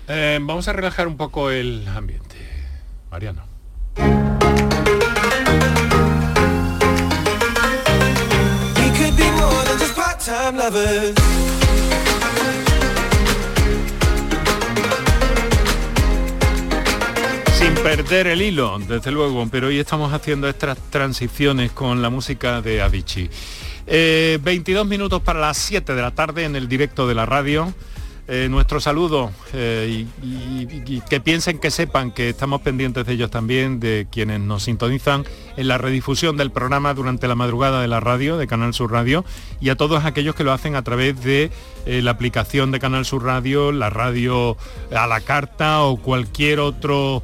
[0.08, 2.36] Eh, vamos a relajar un poco el ambiente.
[3.10, 3.42] Mariano.
[17.58, 22.62] Sin perder el hilo, desde luego, pero hoy estamos haciendo estas transiciones con la música
[22.62, 23.28] de Avicii.
[23.86, 27.74] 22 eh, minutos para las 7 de la tarde en el directo de la radio.
[28.28, 33.78] Eh, nuestro saludo eh, y, que piensen que sepan que estamos pendientes de ellos también,
[33.78, 35.24] de quienes nos sintonizan
[35.56, 39.24] en la redifusión del programa durante la madrugada de la radio, de Canal Sur Radio,
[39.60, 41.52] y a todos aquellos que lo hacen a través de
[41.86, 44.56] eh, la aplicación de Canal Sur Radio, la radio
[44.92, 47.22] a la carta o cualquier otro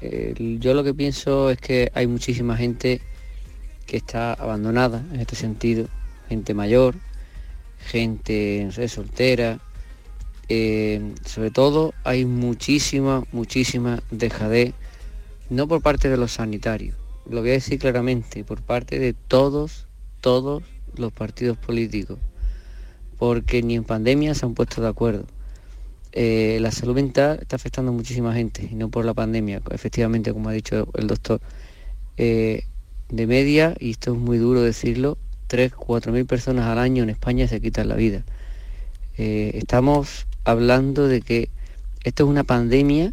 [0.00, 3.00] yo lo que pienso es que hay muchísima gente
[3.86, 5.88] que está abandonada en este sentido,
[6.28, 6.94] gente mayor,
[7.80, 9.60] gente soltera,
[10.48, 14.74] eh, sobre todo hay muchísima, muchísima dejadez,
[15.50, 16.96] no por parte de los sanitarios,
[17.28, 19.86] lo voy a decir claramente, por parte de todos,
[20.20, 20.62] todos
[20.96, 22.18] los partidos políticos,
[23.18, 25.26] porque ni en pandemia se han puesto de acuerdo.
[26.12, 30.32] Eh, la salud mental está afectando a muchísima gente y no por la pandemia, efectivamente,
[30.32, 31.40] como ha dicho el doctor.
[32.16, 32.64] Eh,
[33.10, 35.16] de media, y esto es muy duro decirlo,
[35.46, 38.22] 3, 4 mil personas al año en España se quitan la vida.
[39.16, 41.48] Eh, estamos hablando de que
[42.04, 43.12] esto es una pandemia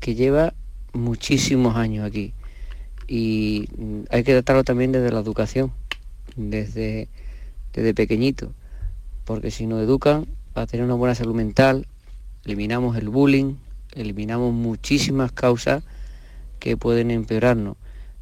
[0.00, 0.54] que lleva
[0.92, 2.34] muchísimos años aquí
[3.06, 3.68] y
[4.10, 5.72] hay que tratarlo también desde la educación,
[6.36, 7.08] desde,
[7.72, 8.52] desde pequeñito,
[9.24, 11.86] porque si nos educan a tener una buena salud mental,
[12.44, 13.56] eliminamos el bullying,
[13.94, 15.82] eliminamos muchísimas causas
[16.58, 17.76] que pueden empeorarnos.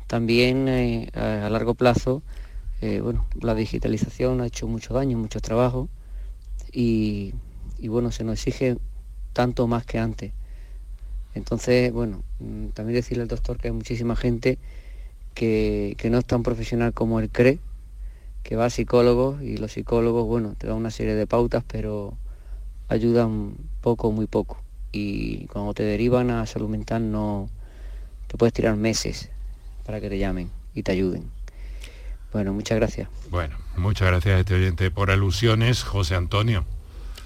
[0.06, 2.22] También eh, a, largo plazo,
[2.80, 5.88] eh, bueno, la digitalización ha hecho mucho daño, mucho trabajo
[6.72, 7.34] y,
[7.80, 8.78] bueno, se nos exige
[9.32, 10.32] tanto más que antes.
[11.34, 14.58] Entonces, bueno, mm, también decirle al doctor que hay muchísima gente
[15.34, 17.58] que, que no es tan profesional como él cree,
[18.42, 22.16] que va a psicólogos y los psicólogos, bueno, te dan una serie de pautas, pero
[22.88, 24.60] ayudan poco, muy poco.
[24.92, 27.48] Y cuando te derivan a salud mental no
[28.26, 29.30] te puedes tirar meses
[29.84, 31.24] para que te llamen y te ayuden.
[32.32, 33.08] Bueno, muchas gracias.
[33.30, 36.64] Bueno, muchas gracias a este oyente por alusiones, José Antonio.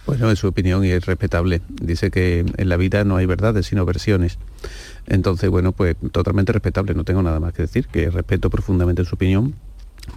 [0.06, 1.60] Bueno, es su opinión y es respetable.
[1.68, 4.38] Dice que en la vida no hay verdades, sino versiones.
[5.06, 9.14] Entonces, bueno, pues totalmente respetable, no tengo nada más que decir, que respeto profundamente su
[9.14, 9.54] opinión,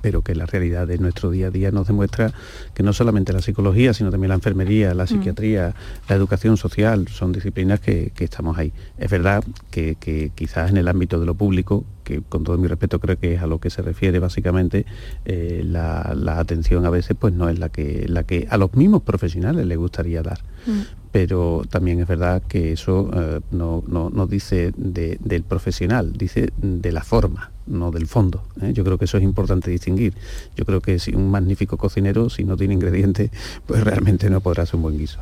[0.02, 2.34] pero que la realidad de nuestro día a día nos demuestra
[2.74, 5.08] que no solamente la psicología, sino también la enfermería, la mm.
[5.08, 5.76] psiquiatría,
[6.10, 8.74] la educación social, son disciplinas que, estamos ahí.
[8.98, 9.96] Es verdad que,
[10.34, 13.42] quizás en el ámbito de lo público, que con todo mi respeto creo que es
[13.42, 14.86] a lo que se refiere básicamente,
[15.26, 19.04] eh, la, atención a veces pues no es la que, la que a los mismos
[19.04, 20.40] profesionales les gustaría dar.
[20.66, 20.82] Mm.
[21.12, 27.04] Pero también es verdad que eso eh, no, no, dice del profesional, dice de la
[27.04, 28.44] forma no del fondo.
[28.62, 28.72] ¿eh?
[28.74, 30.14] Yo creo que eso es importante distinguir.
[30.56, 33.32] Yo creo que si un magnífico cocinero, si no tiene ingredientes,
[33.66, 35.20] pues realmente no podrá ser un buen guiso.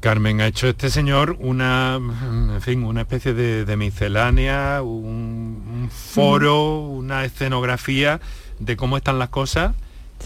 [0.00, 7.24] Carmen, ha hecho este señor una, en fin, una especie de, miscelánea, un, foro, una
[7.24, 8.20] escenografía
[8.60, 9.74] de cómo están las cosas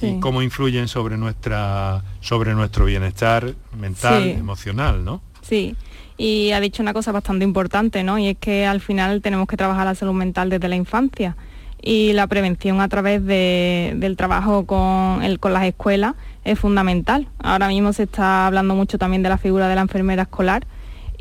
[0.03, 5.21] y cómo influyen sobre nuestra sobre nuestro bienestar mental, emocional, ¿no?
[5.43, 5.77] Sí
[6.21, 8.19] y ha dicho una cosa bastante importante, ¿no?
[8.19, 11.35] Y es que al final tenemos que trabajar la salud mental desde la infancia
[11.81, 16.15] y la prevención a través del trabajo con, el, con las escuelas
[16.45, 17.27] es fundamental.
[17.39, 20.67] Ahora mismo se está hablando mucho también de la figura de la enfermera escolar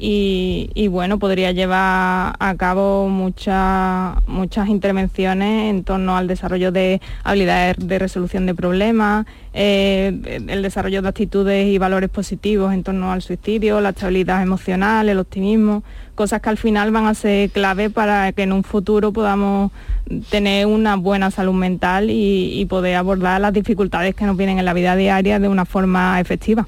[0.01, 7.75] y, bueno, podría llevar a cabo muchas, muchas intervenciones en torno al desarrollo de habilidades
[7.79, 13.21] de resolución de problemas, eh, el desarrollo de actitudes y valores positivos en torno al
[13.21, 15.83] suicidio, la estabilidad emocional, el optimismo,
[16.15, 19.71] cosas que al final van a ser clave para que en un futuro podamos
[20.29, 24.65] tener una buena salud mental y, y poder abordar las dificultades que nos vienen en
[24.65, 26.67] la vida diaria de una forma efectiva.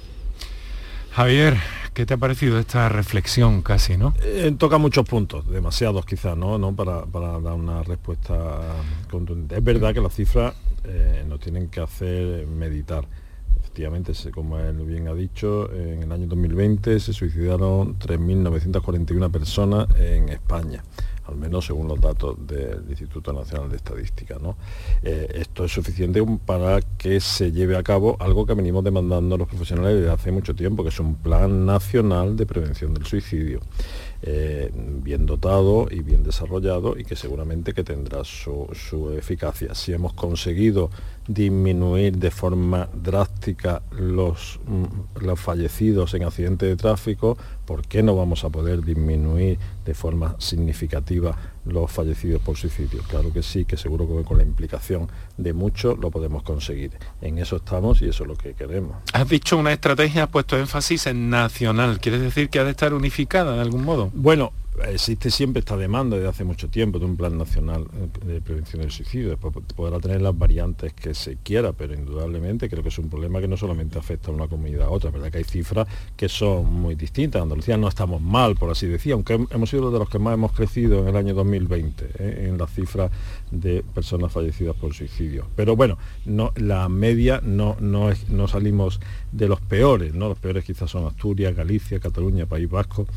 [1.12, 1.58] Javier,
[1.94, 4.14] ¿Qué te ha parecido esta reflexión casi, no?
[4.24, 6.58] Eh, toca muchos puntos, demasiados quizás, ¿no?
[6.58, 6.74] ¿no?
[6.74, 8.62] Para, dar una respuesta
[9.10, 9.58] contundente.
[9.58, 10.54] Es verdad que las cifras
[10.86, 13.06] eh, nos tienen que hacer meditar.
[13.60, 20.30] Efectivamente, como él bien ha dicho, en el año 2020 se suicidaron 3.941 personas en
[20.30, 20.84] España
[21.32, 24.38] al menos según los datos del Instituto Nacional de Estadística.
[24.40, 24.58] ¿no?
[25.04, 29.48] Eh, esto es suficiente para que se lleve a cabo algo que venimos demandando los
[29.48, 33.62] profesionales desde hace mucho tiempo, que es un plan nacional de prevención del suicidio.
[34.24, 38.68] Eh, bien dotado y bien desarrollado y que seguramente que tendrá su,
[39.18, 39.74] eficacia.
[39.74, 40.92] Si hemos conseguido
[41.28, 47.36] disminuir de forma drástica los, mm, los fallecidos en accidentes de tráfico,
[47.72, 53.02] ¿por qué no vamos a poder disminuir de forma significativa los fallecidos por suicidio.
[53.08, 55.08] Claro que sí, que seguro que con la implicación
[55.38, 56.92] de muchos lo podemos conseguir.
[57.22, 58.98] En eso estamos y eso es lo que queremos.
[59.14, 62.02] Has dicho una estrategia, has puesto énfasis en nacional.
[62.02, 64.12] ¿Quieres decir que ha de estar unificada de algún modo?
[64.14, 64.52] Bueno,
[64.90, 67.86] existe siempre esta demanda desde hace mucho tiempo de un plan nacional
[68.26, 69.30] de prevención del suicidio.
[69.30, 73.40] Después podrá tener las variantes que se quiera, pero indudablemente creo que es un problema
[73.40, 75.12] que no solamente afecta a una comunidad a otra.
[75.12, 77.42] verdad que hay cifras que son muy distintas.
[77.42, 80.52] Andalucía no estamos mal, por así decir, aunque hemos sido de los que más hemos
[80.52, 82.48] crecido en el año 2020 ¿eh?
[82.50, 83.12] en las cifras
[83.52, 85.48] de personas fallecidas por suicidio.
[85.56, 89.00] Pero bueno, no, la media no, no, es, no salimos
[89.32, 90.30] de los peores, ¿no?
[90.30, 93.08] Los peores quizás son Asturias, Galicia, Cataluña, País Vasco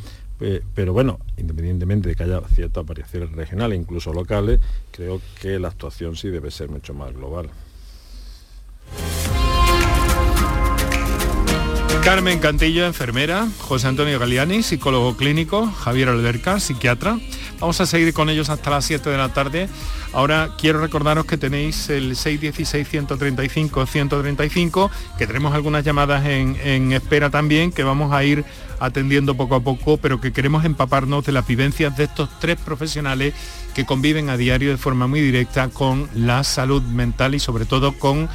[0.46, 5.68] eh, pero bueno, independientemente de que haya ciertas variaciones regionales, incluso locales, creo que la
[5.68, 7.48] actuación sí debe ser mucho más global.
[12.04, 17.18] Carmen Cantillo, enfermera, José Antonio Galiani, psicólogo clínico, Javier Alberca, psiquiatra.
[17.60, 19.70] Vamos a seguir con ellos hasta las 7 de la tarde.
[20.14, 24.88] Ahora quiero recordaros que tenéis el 616-135-135,
[25.18, 28.44] que tenemos algunas llamadas en, en espera también, que vamos a ir
[28.78, 33.34] atendiendo poco a poco, pero que queremos empaparnos de las vivencias de estos tres profesionales
[33.74, 37.98] que conviven a diario de forma muy directa con la salud mental y sobre todo
[37.98, 38.28] con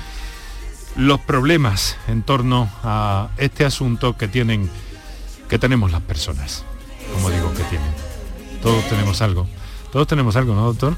[0.97, 4.69] los problemas en torno a este asunto que tienen
[5.47, 6.65] que tenemos las personas.
[7.13, 7.89] Como digo que tienen.
[8.61, 9.47] Todos tenemos algo.
[9.91, 10.95] Todos tenemos algo, ¿no, doctor?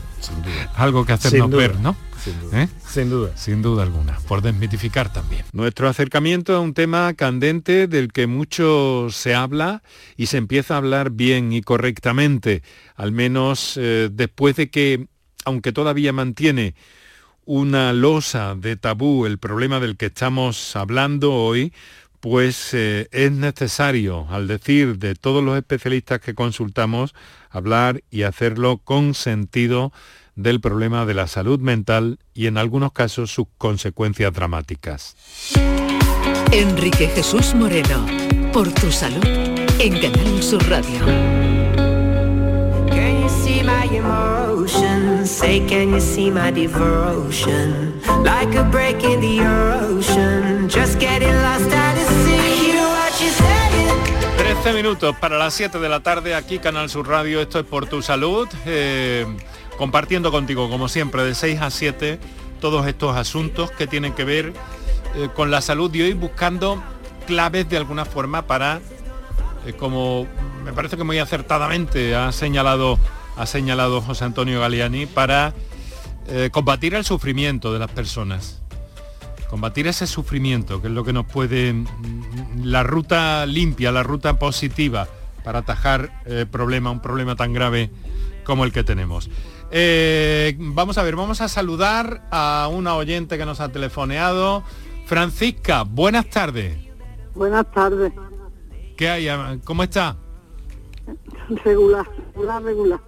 [0.75, 1.95] Algo que hacernos ver, ¿no?
[2.53, 2.67] ¿Eh?
[2.87, 3.31] Sin duda.
[3.35, 5.45] Sin duda alguna, por desmitificar también.
[5.53, 9.81] Nuestro acercamiento a un tema candente del que mucho se habla
[10.17, 12.63] y se empieza a hablar bien y correctamente,
[12.95, 15.07] al menos eh, después de que,
[15.45, 16.75] aunque todavía mantiene
[17.45, 21.73] una losa de tabú el problema del que estamos hablando hoy,
[22.21, 27.13] pues eh, es necesario, al decir de todos los especialistas que consultamos,
[27.49, 29.91] hablar y hacerlo con sentido
[30.35, 35.15] del problema de la salud mental y en algunos casos sus consecuencias dramáticas.
[36.51, 38.05] Enrique Jesús Moreno,
[38.53, 41.05] por tu salud, en Canal Sur Radio.
[42.89, 45.25] Can you see my emotion?
[45.25, 47.99] Say, can you see my devotion?
[48.23, 52.00] Like a break in the ocean, just getting lost at
[54.53, 57.87] 13 minutos para las 7 de la tarde, aquí Canal Sur Radio, esto es por
[57.87, 59.25] tu salud, eh,
[59.77, 62.19] compartiendo contigo, como siempre, de 6 a 7,
[62.59, 64.51] todos estos asuntos que tienen que ver
[65.15, 66.83] eh, con la salud y hoy buscando
[67.27, 68.81] claves de alguna forma para,
[69.65, 70.27] eh, como
[70.65, 72.99] me parece que muy acertadamente ha señalado,
[73.37, 75.53] ha señalado José Antonio Galeani, para
[76.51, 78.60] combatir el sufrimiento de las personas.
[79.51, 84.39] Combatir ese sufrimiento, que es lo que nos puede, mm, la ruta limpia, la ruta
[84.39, 85.07] positiva
[85.43, 87.91] para atajar eh, problema, un problema tan grave
[88.45, 89.29] como el que tenemos.
[89.69, 94.63] Eh, vamos a ver, vamos a saludar a una oyente que nos ha telefoneado.
[95.05, 96.77] Francisca, buenas tardes.
[97.35, 98.13] Buenas tardes.
[98.95, 99.59] ¿Qué hay?
[99.65, 100.15] ¿Cómo está?
[101.65, 102.99] Regular, regular, regular.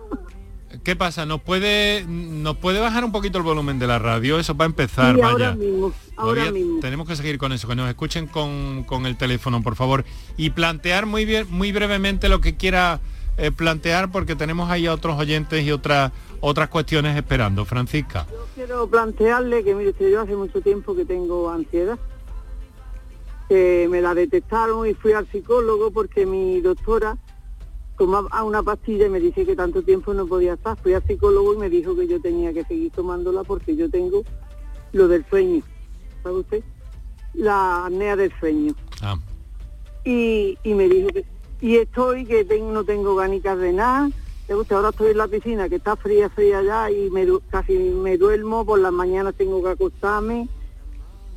[0.84, 1.26] ¿Qué pasa?
[1.26, 4.40] ¿Nos puede, ¿Nos puede bajar un poquito el volumen de la radio?
[4.40, 5.32] Eso para empezar, Sí, vaya.
[5.32, 6.80] ahora mismo, ahora Todavía mismo.
[6.80, 10.04] Tenemos que seguir con eso, que nos escuchen con, con el teléfono, por favor.
[10.36, 13.02] Y plantear muy bien, muy brevemente lo que quiera
[13.38, 17.64] eh, plantear, porque tenemos ahí a otros oyentes y otras otras cuestiones esperando.
[17.66, 18.26] Francisca.
[18.32, 21.98] Yo quiero plantearle que, mire, yo hace mucho tiempo que tengo ansiedad.
[23.48, 27.18] Que me la detectaron y fui al psicólogo porque mi doctora
[28.06, 30.78] tomaba una pastilla y me dice que tanto tiempo no podía estar.
[30.78, 34.24] Fui al psicólogo y me dijo que yo tenía que seguir tomándola porque yo tengo
[34.92, 35.64] lo del sueño.
[36.22, 36.64] ¿Sabe usted?
[37.34, 38.74] La apnea del sueño.
[39.02, 39.18] Ah,
[40.04, 41.26] y, y me dijo que
[41.62, 44.10] y estoy que tengo, no tengo ganitas de nada
[44.48, 44.76] ¿Sabe usted?
[44.76, 48.66] ahora estoy en la piscina que está fría fría ya y me, casi me duermo
[48.66, 50.50] por las mañanas tengo que acostarme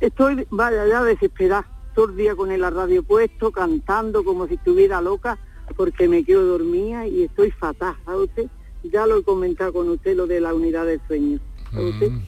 [0.01, 1.65] estoy vaya ya desesperada
[1.95, 5.39] todo el día con el radio puesto cantando como si estuviera loca
[5.77, 8.47] porque me quedo dormida y estoy fatal ¿sabe usted?
[8.83, 11.39] ya lo he comentado con usted lo de la unidad del sueño
[11.71, 12.09] ¿sabe usted?
[12.11, 12.21] mm,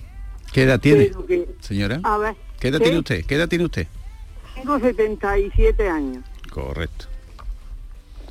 [0.54, 2.00] ¿Qué edad tiene, que- señora?
[2.04, 2.84] a ver ¿Qué edad ¿qué?
[2.86, 3.26] tiene usted?
[3.26, 3.88] ¿Qué edad tiene usted?
[4.56, 7.06] tengo 77 años Correcto.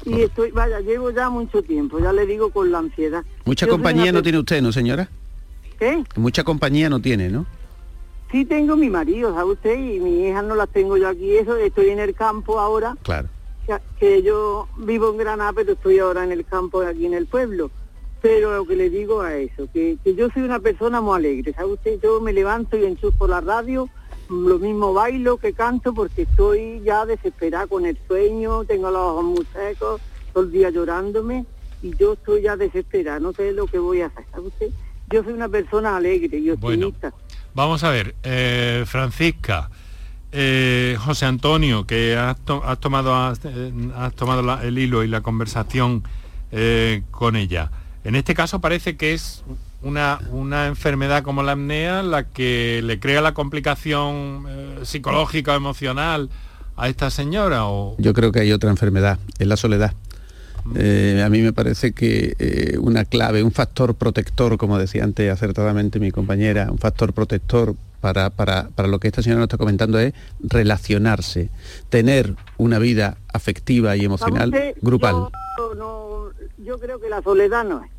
[0.05, 3.25] y estoy, vaya, llevo ya mucho tiempo, ya le digo con la ansiedad.
[3.45, 5.09] Mucha Yo compañía no tiene usted, ¿no, señora?
[5.79, 6.03] ¿Qué?
[6.17, 7.47] Mucha compañía no tiene, ¿no?
[8.31, 9.79] Sí tengo mi marido, ¿sabe usted?
[9.79, 13.29] Y mi hija no las tengo yo aquí, eso, estoy en el campo ahora, Claro.
[13.99, 17.71] Que, yo vivo en Granada, pero estoy ahora en el campo aquí en el pueblo.
[18.21, 21.53] Pero lo que le digo a eso, que, que yo soy una persona muy alegre,
[21.53, 22.01] ¿sabe usted?
[22.03, 23.89] Yo me levanto y enchufo la radio,
[24.29, 29.25] lo mismo bailo que canto porque estoy ya desesperada con el sueño, tengo los ojos
[29.25, 30.01] muy secos,
[30.33, 31.47] todo el día llorándome
[31.81, 34.71] y yo estoy ya desesperada, no sé lo que voy a hacer, ¿sabe usted?
[35.11, 36.89] Yo soy una persona alegre y Bueno.
[36.89, 37.13] optimista.
[37.55, 39.71] Vamos a ver, eh, Francisca,
[40.33, 45.03] eh, José Antonio, que has, to- has tomado, has, eh, has tomado la- el hilo
[45.05, 46.03] y la conversación
[46.53, 47.71] eh, con ella.
[48.05, 49.43] En este caso parece que es
[49.83, 54.47] una, una enfermedad como la apnea la que le crea la complicación
[54.83, 56.31] psicológica o emocional
[56.77, 57.67] a esta señora.
[57.67, 57.97] O...
[57.99, 59.93] Yo creo que hay otra enfermedad, es la soledad.
[60.75, 65.31] Eh, a mí me parece que eh, una clave, un factor protector, como decía antes
[65.33, 69.59] acertadamente mi compañera, un factor protector para, para- para lo que esta señora nos está
[69.59, 71.51] comentando es relacionarse,
[71.89, 74.83] tener una vida afectiva y emocional ¿Sabe usted?
[74.83, 75.15] grupal.
[75.59, 76.25] Yo, no,
[76.65, 77.91] yo creo que la soledad no es.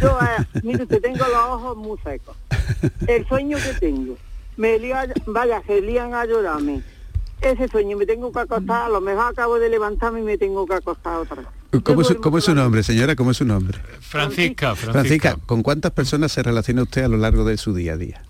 [0.00, 2.36] Yo, eh, mire usted, tengo los ojos muy secos.
[3.06, 4.16] El sueño que tengo,
[4.56, 4.78] me
[5.26, 6.82] vaya, se lían a llorarme.
[7.40, 10.66] Ese sueño me tengo que acostar, a lo mejor acabo de levantarme y me tengo
[10.66, 11.46] que acostar otra vez.
[11.84, 13.14] ¿Cómo, es, cómo es su nombre, señora?
[13.14, 13.78] ¿Cómo es su nombre?
[14.00, 14.92] Francisca, Francisca.
[14.92, 18.22] Francisca, ¿con cuántas personas se relaciona usted a lo largo de su día a día?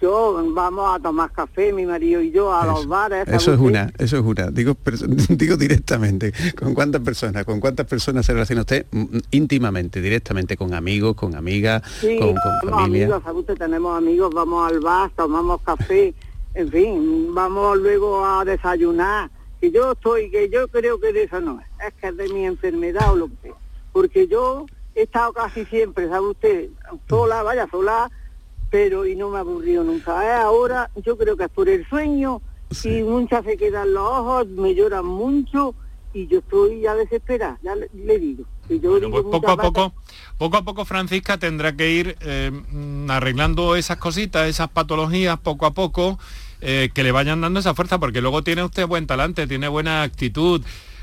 [0.00, 3.24] Yo, vamos a tomar café, mi marido y yo, a los bares.
[3.24, 4.50] ¿sabe Eso es una, eso es una.
[4.50, 4.76] Digo,
[5.28, 7.44] digo directamente, ¿con cuántas personas?
[7.44, 12.34] ¿Con cuántas personas se relaciona usted mm, íntimamente, directamente, con amigos, con amigas, Sí, con,
[12.70, 13.04] familia?
[13.06, 13.54] amigos, ¿sabe usted?
[13.56, 16.14] tenemos amigos, vamos al bar, tomamos café,
[16.54, 19.30] en fin, vamos luego a desayunar.
[19.60, 22.28] Que yo estoy, que yo creo que de eso no es, es que es de
[22.28, 23.54] mi enfermedad o lo que sea.
[23.92, 26.68] Porque yo he estado casi siempre, ¿sabe usted?
[27.08, 28.10] Sola, vaya, sola,
[28.74, 30.24] pero y no me aburrió nunca.
[30.24, 32.42] Eh, Ahora yo creo que es por el sueño
[32.82, 35.76] y muchas se quedan los ojos, me lloran mucho
[36.12, 38.44] y yo estoy ya desesperada, ya le, le digo.
[38.68, 39.94] Y yo Bueno, digo pues poco a poco,
[40.38, 45.66] poco a poco Francisca tendrá que ir eh, mm, arreglando esas cositas, esas patologías poco
[45.66, 46.18] a poco,
[46.60, 50.02] eh, que le vayan dando esa fuerza, porque luego tiene usted buen talante, tiene buena
[50.02, 50.62] actitud,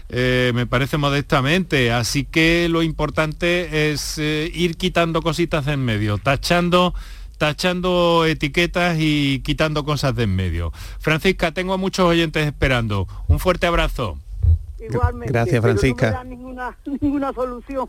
[0.09, 5.85] eh, me parece modestamente, así que lo importante es eh, ir quitando cositas de en
[5.85, 6.93] medio, tachando
[7.41, 10.71] tachando etiquetas y quitando cosas de en medio.
[10.99, 13.07] Francisca, tengo a muchos oyentes esperando.
[13.27, 14.19] Un fuerte abrazo.
[14.89, 16.05] Igualmente, Gracias, pero Francisca.
[16.07, 17.87] No me dan ninguna, ninguna solución.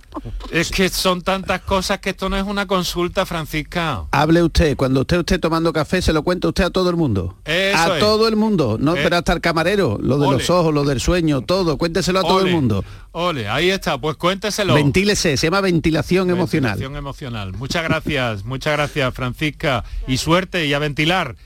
[0.51, 4.05] Es que son tantas cosas que esto no es una consulta, Francisca.
[4.11, 7.37] Hable usted, cuando usted esté tomando café, se lo cuenta usted a todo el mundo.
[7.45, 8.01] Eso a es.
[8.01, 9.01] todo el mundo, no Eh.
[9.03, 10.39] pero hasta el camarero, lo de Ole.
[10.39, 12.85] los ojos, lo del sueño, todo, cuénteselo a todo el mundo.
[13.13, 14.75] Ole, ahí está, pues cuénteselo.
[14.75, 16.73] Ventílese, se llama ventilación emocional.
[16.73, 17.53] Ventilación emocional.
[17.55, 19.85] Muchas gracias, muchas gracias, Francisca.
[20.07, 21.37] Y suerte y a ventilar.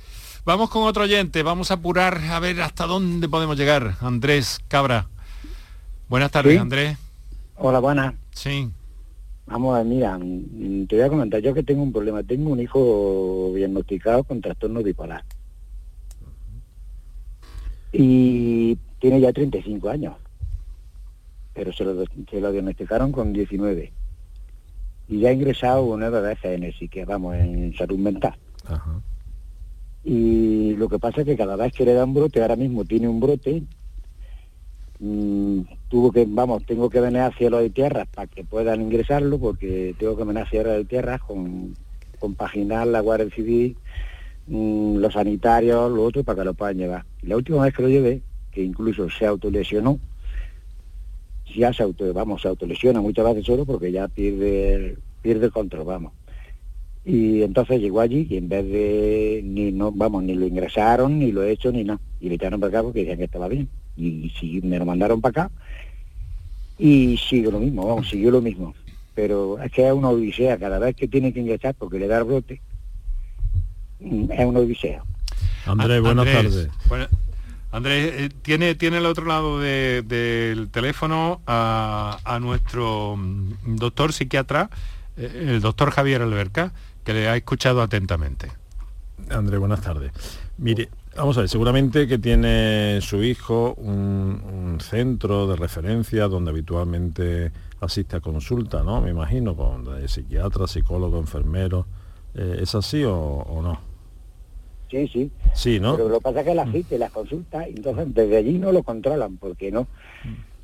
[0.45, 3.97] Vamos con otro oyente, vamos a apurar a ver hasta dónde podemos llegar.
[4.01, 5.09] Andrés Cabra.
[6.09, 6.59] Buenas tardes, Sí.
[6.59, 6.99] Andrés.
[7.57, 8.15] Hola, buenas.
[8.31, 8.71] Sí.
[9.47, 12.51] Vamos a ver, mira, mm, te voy a comentar, yo que tengo un problema, tengo
[12.51, 15.25] un hijo diagnosticado con trastorno bipolar.
[17.93, 20.17] Y tiene ya 35 años,
[21.55, 23.93] pero se lo, se lo diagnosticaron con 19.
[25.09, 28.35] Y ya ha ingresado nueve veces en el psique, vamos, en salud mental.
[28.67, 29.01] Ajá.
[30.05, 32.85] Y lo que pasa es que cada vez que le da un brote, ahora mismo
[32.85, 33.63] tiene un brote,
[34.99, 39.39] mm, tuvo que, vamos, tengo que venir a cielo de tierras para que puedan ingresarlo,
[39.39, 41.75] porque tengo que venir a cielo de tierras con
[42.19, 43.77] compaginar la Guardia Civil,
[44.47, 47.05] mm, los sanitarios, lo otro, para que lo puedan llevar.
[47.23, 49.99] La última vez que lo llevé, que incluso se autolesionó,
[51.55, 55.85] ya se auto, vamos, se autolesiona muchas veces solo porque ya pierde, pierde el control,
[55.85, 56.13] vamos.
[57.09, 61.31] Y entonces llegó allí y en vez de ni no, vamos, ni lo ingresaron, ni
[61.31, 62.01] lo he hecho, ni nada.
[62.21, 63.69] Y le echaron para acá porque decían que estaba bien.
[63.97, 65.51] Y, sí, me lo mandaron para acá
[66.79, 68.75] y sigue lo mismo, vamos, siguió lo mismo.
[69.15, 72.19] Pero es que es una odisea, cada vez que tiene que ingresar porque le da
[72.19, 72.61] el brote,
[74.01, 75.03] es una odisea.
[75.65, 76.69] Andrés, A- buenas Andrés, tardes.
[76.89, 77.09] buena-
[77.73, 84.13] Andrés, eh, tiene, tiene al otro lado de- del teléfono a, a nuestro mm, doctor
[84.13, 84.71] psiquiatra,
[85.17, 86.73] eh, el doctor Javier Alberca,
[87.07, 88.51] que le ha escuchado atentamente.
[89.31, 90.11] Andrés, buenas tardes.
[90.59, 96.51] Mire, vamos a ver, seguramente que tiene su hijo un, un centro de referencia donde
[96.51, 99.01] habitualmente asiste a consulta, ¿no?
[99.01, 101.87] Me imagino, con de psiquiatra, psicólogo, enfermero.
[102.35, 103.81] Eh, ¿Es así o, o no?
[104.91, 105.31] Sí, sí.
[105.55, 105.97] Sí, ¿no?
[105.97, 108.73] Pero lo que pasa es que las citas y las consultas, entonces desde allí no
[108.73, 109.87] lo controlan, porque no.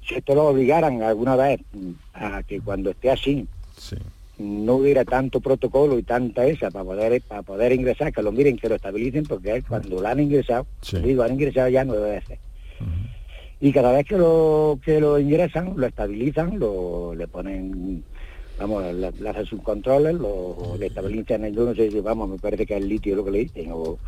[0.05, 3.97] Si esto lo obligaran alguna vez mm, a que cuando esté así Sí.
[4.39, 8.57] No hubiera tanto protocolo y tanta esa para poder para poder ingresar, que lo miren,
[8.57, 10.99] que lo estabilicen, porque cuando lo han ingresado, Sí.
[10.99, 12.39] digo, han ingresado ya nueve veces.
[13.61, 18.03] Y cada vez que lo que lo ingresan, lo estabilizan, lo le ponen,
[18.59, 22.39] vamos, le, le hacen sus controles, lo le estabilizan, yo no sé si, vamos, me
[22.39, 23.99] parece que es el litio lo que le dicen, o,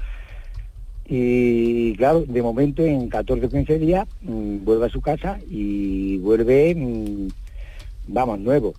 [1.07, 6.17] y claro, de momento en 14 o 15 días mm, vuelve a su casa y
[6.19, 7.29] vuelve, mm,
[8.09, 8.75] vamos, nuevo.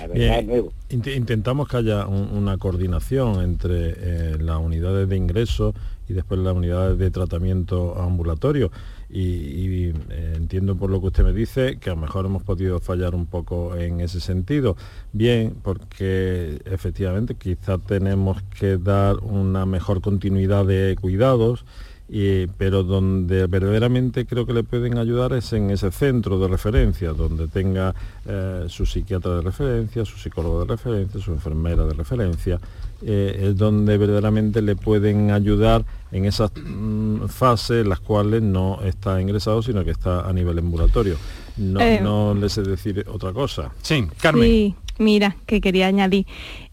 [0.00, 0.72] La verdad Bien, es nuevo.
[0.90, 5.74] int- intentamos que haya un- una coordinación entre eh, las unidades de ingreso
[6.08, 8.70] y después las unidades de tratamiento ambulatorio.
[9.12, 12.42] Y, y, eh, entiendo por lo que usted me dice que a lo mejor hemos
[12.44, 14.76] podido fallar un poco en ese sentido.
[15.12, 21.64] Bien, porque efectivamente quizá tenemos que dar una mejor continuidad de cuidados
[22.12, 27.12] y- pero donde verdaderamente creo que le pueden ayudar es en ese centro de referencia,
[27.12, 27.94] donde tenga
[28.26, 32.58] eh, su psiquiatra de referencia, su psicólogo de referencia, su enfermera de referencia,
[33.02, 38.80] eh, es donde verdaderamente le pueden ayudar en esas mm, fases en las cuales no
[38.82, 41.16] está ingresado, sino que está a nivel ambulatorio.
[41.56, 43.70] No, Eh, no le sé decir otra cosa.
[43.82, 44.48] Sí, Carmen.
[44.48, 46.26] Sí, mira, que quería añadir.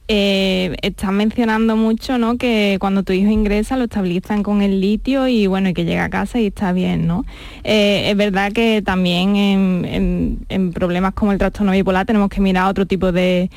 [0.10, 2.38] Eh, estás mencionando mucho, ¿no?
[2.38, 6.06] Que cuando tu hijo ingresa lo estabilizan con el litio y bueno, y que llega
[6.06, 7.26] a casa y está bien, ¿no?
[7.66, 12.86] Eh, es verdad que también en, problemas como el trastorno bipolar tenemos que mirar otro
[12.86, 13.50] tipo de,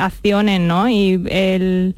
[0.00, 0.88] acciones, ¿no?
[0.88, 1.94] Y el,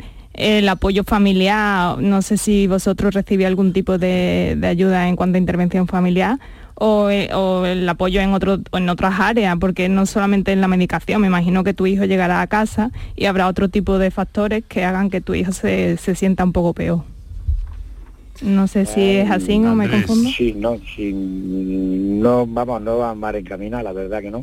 [0.68, 5.86] apoyo familiar, no sé si vosotros recibís algún tipo de ayuda en cuanto a intervención
[5.86, 6.38] familiar
[6.80, 10.68] o, eh, o el apoyo en, otro, en otras áreas, porque no solamente en la
[10.68, 14.64] medicación, me imagino que tu hijo llegará a casa y habrá otro tipo de factores
[14.66, 17.02] que hagan que tu hijo se, se sienta un poco peor.
[18.40, 20.30] No sé si es así o me confundo.
[20.30, 24.40] Sí, no, sí, no, vamos, no va mal encaminada, la verdad que no.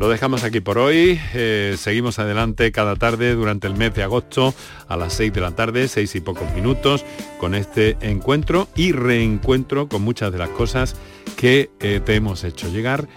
[0.00, 1.20] Lo dejamos aquí por hoy.
[1.34, 4.54] Eh, seguimos adelante cada tarde durante el mes de agosto
[4.88, 7.04] a las 6 de la tarde, 6 y pocos minutos,
[7.38, 10.96] con este encuentro y reencuentro con muchas de las cosas
[11.36, 13.08] que eh, te hemos hecho llegar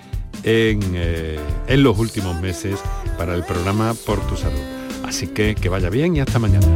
[0.44, 2.78] en, eh, en los últimos meses
[3.18, 4.60] para el programa Por tu Salud.
[5.06, 6.68] Así que que vaya bien y hasta mañana.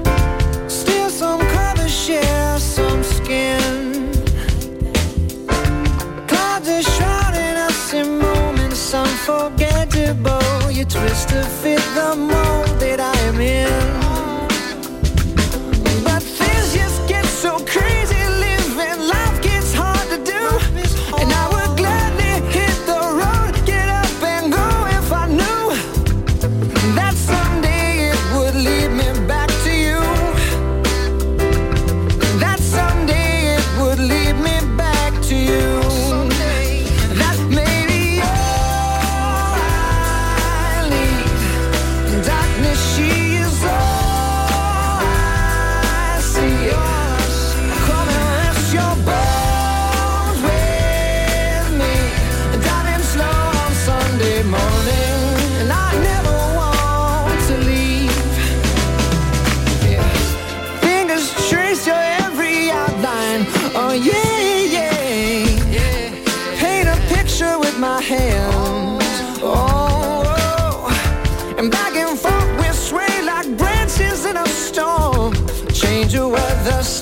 [10.08, 14.07] You twist to fit the mold that I am in.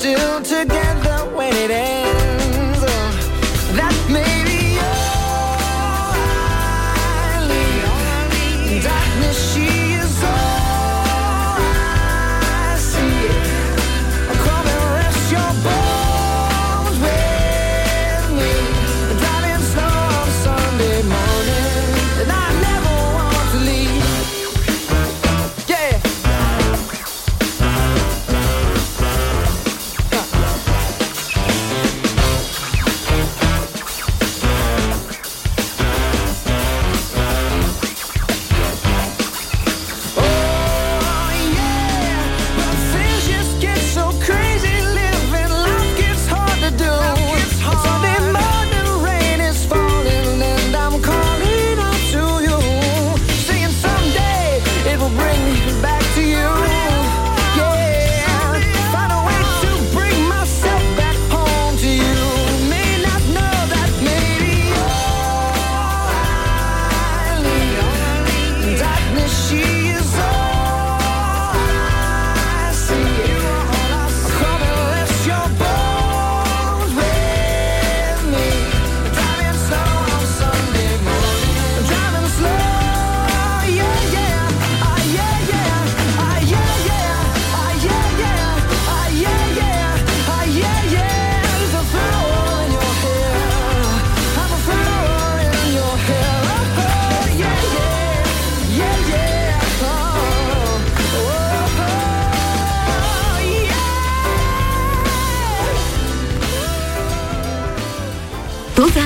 [0.05, 1.51] Still together when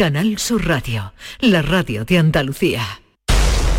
[0.00, 3.02] Canal Sur Radio, la radio de Andalucía.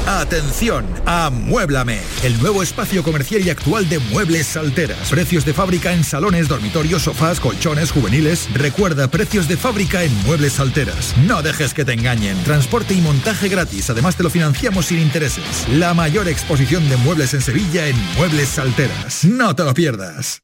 [0.06, 5.10] Atención, Amuéblame, el nuevo espacio comercial y actual de Muebles Salteras.
[5.10, 8.48] Precios de fábrica en salones, dormitorios, sofás, colchones, juveniles.
[8.54, 11.16] Recuerda, precios de fábrica en Muebles Salteras.
[11.26, 12.38] No dejes que te engañen.
[12.44, 15.68] Transporte y montaje gratis, además te lo financiamos sin intereses.
[15.70, 19.26] La mayor exposición de muebles en Sevilla en Muebles Salteras.
[19.26, 20.44] No te lo pierdas.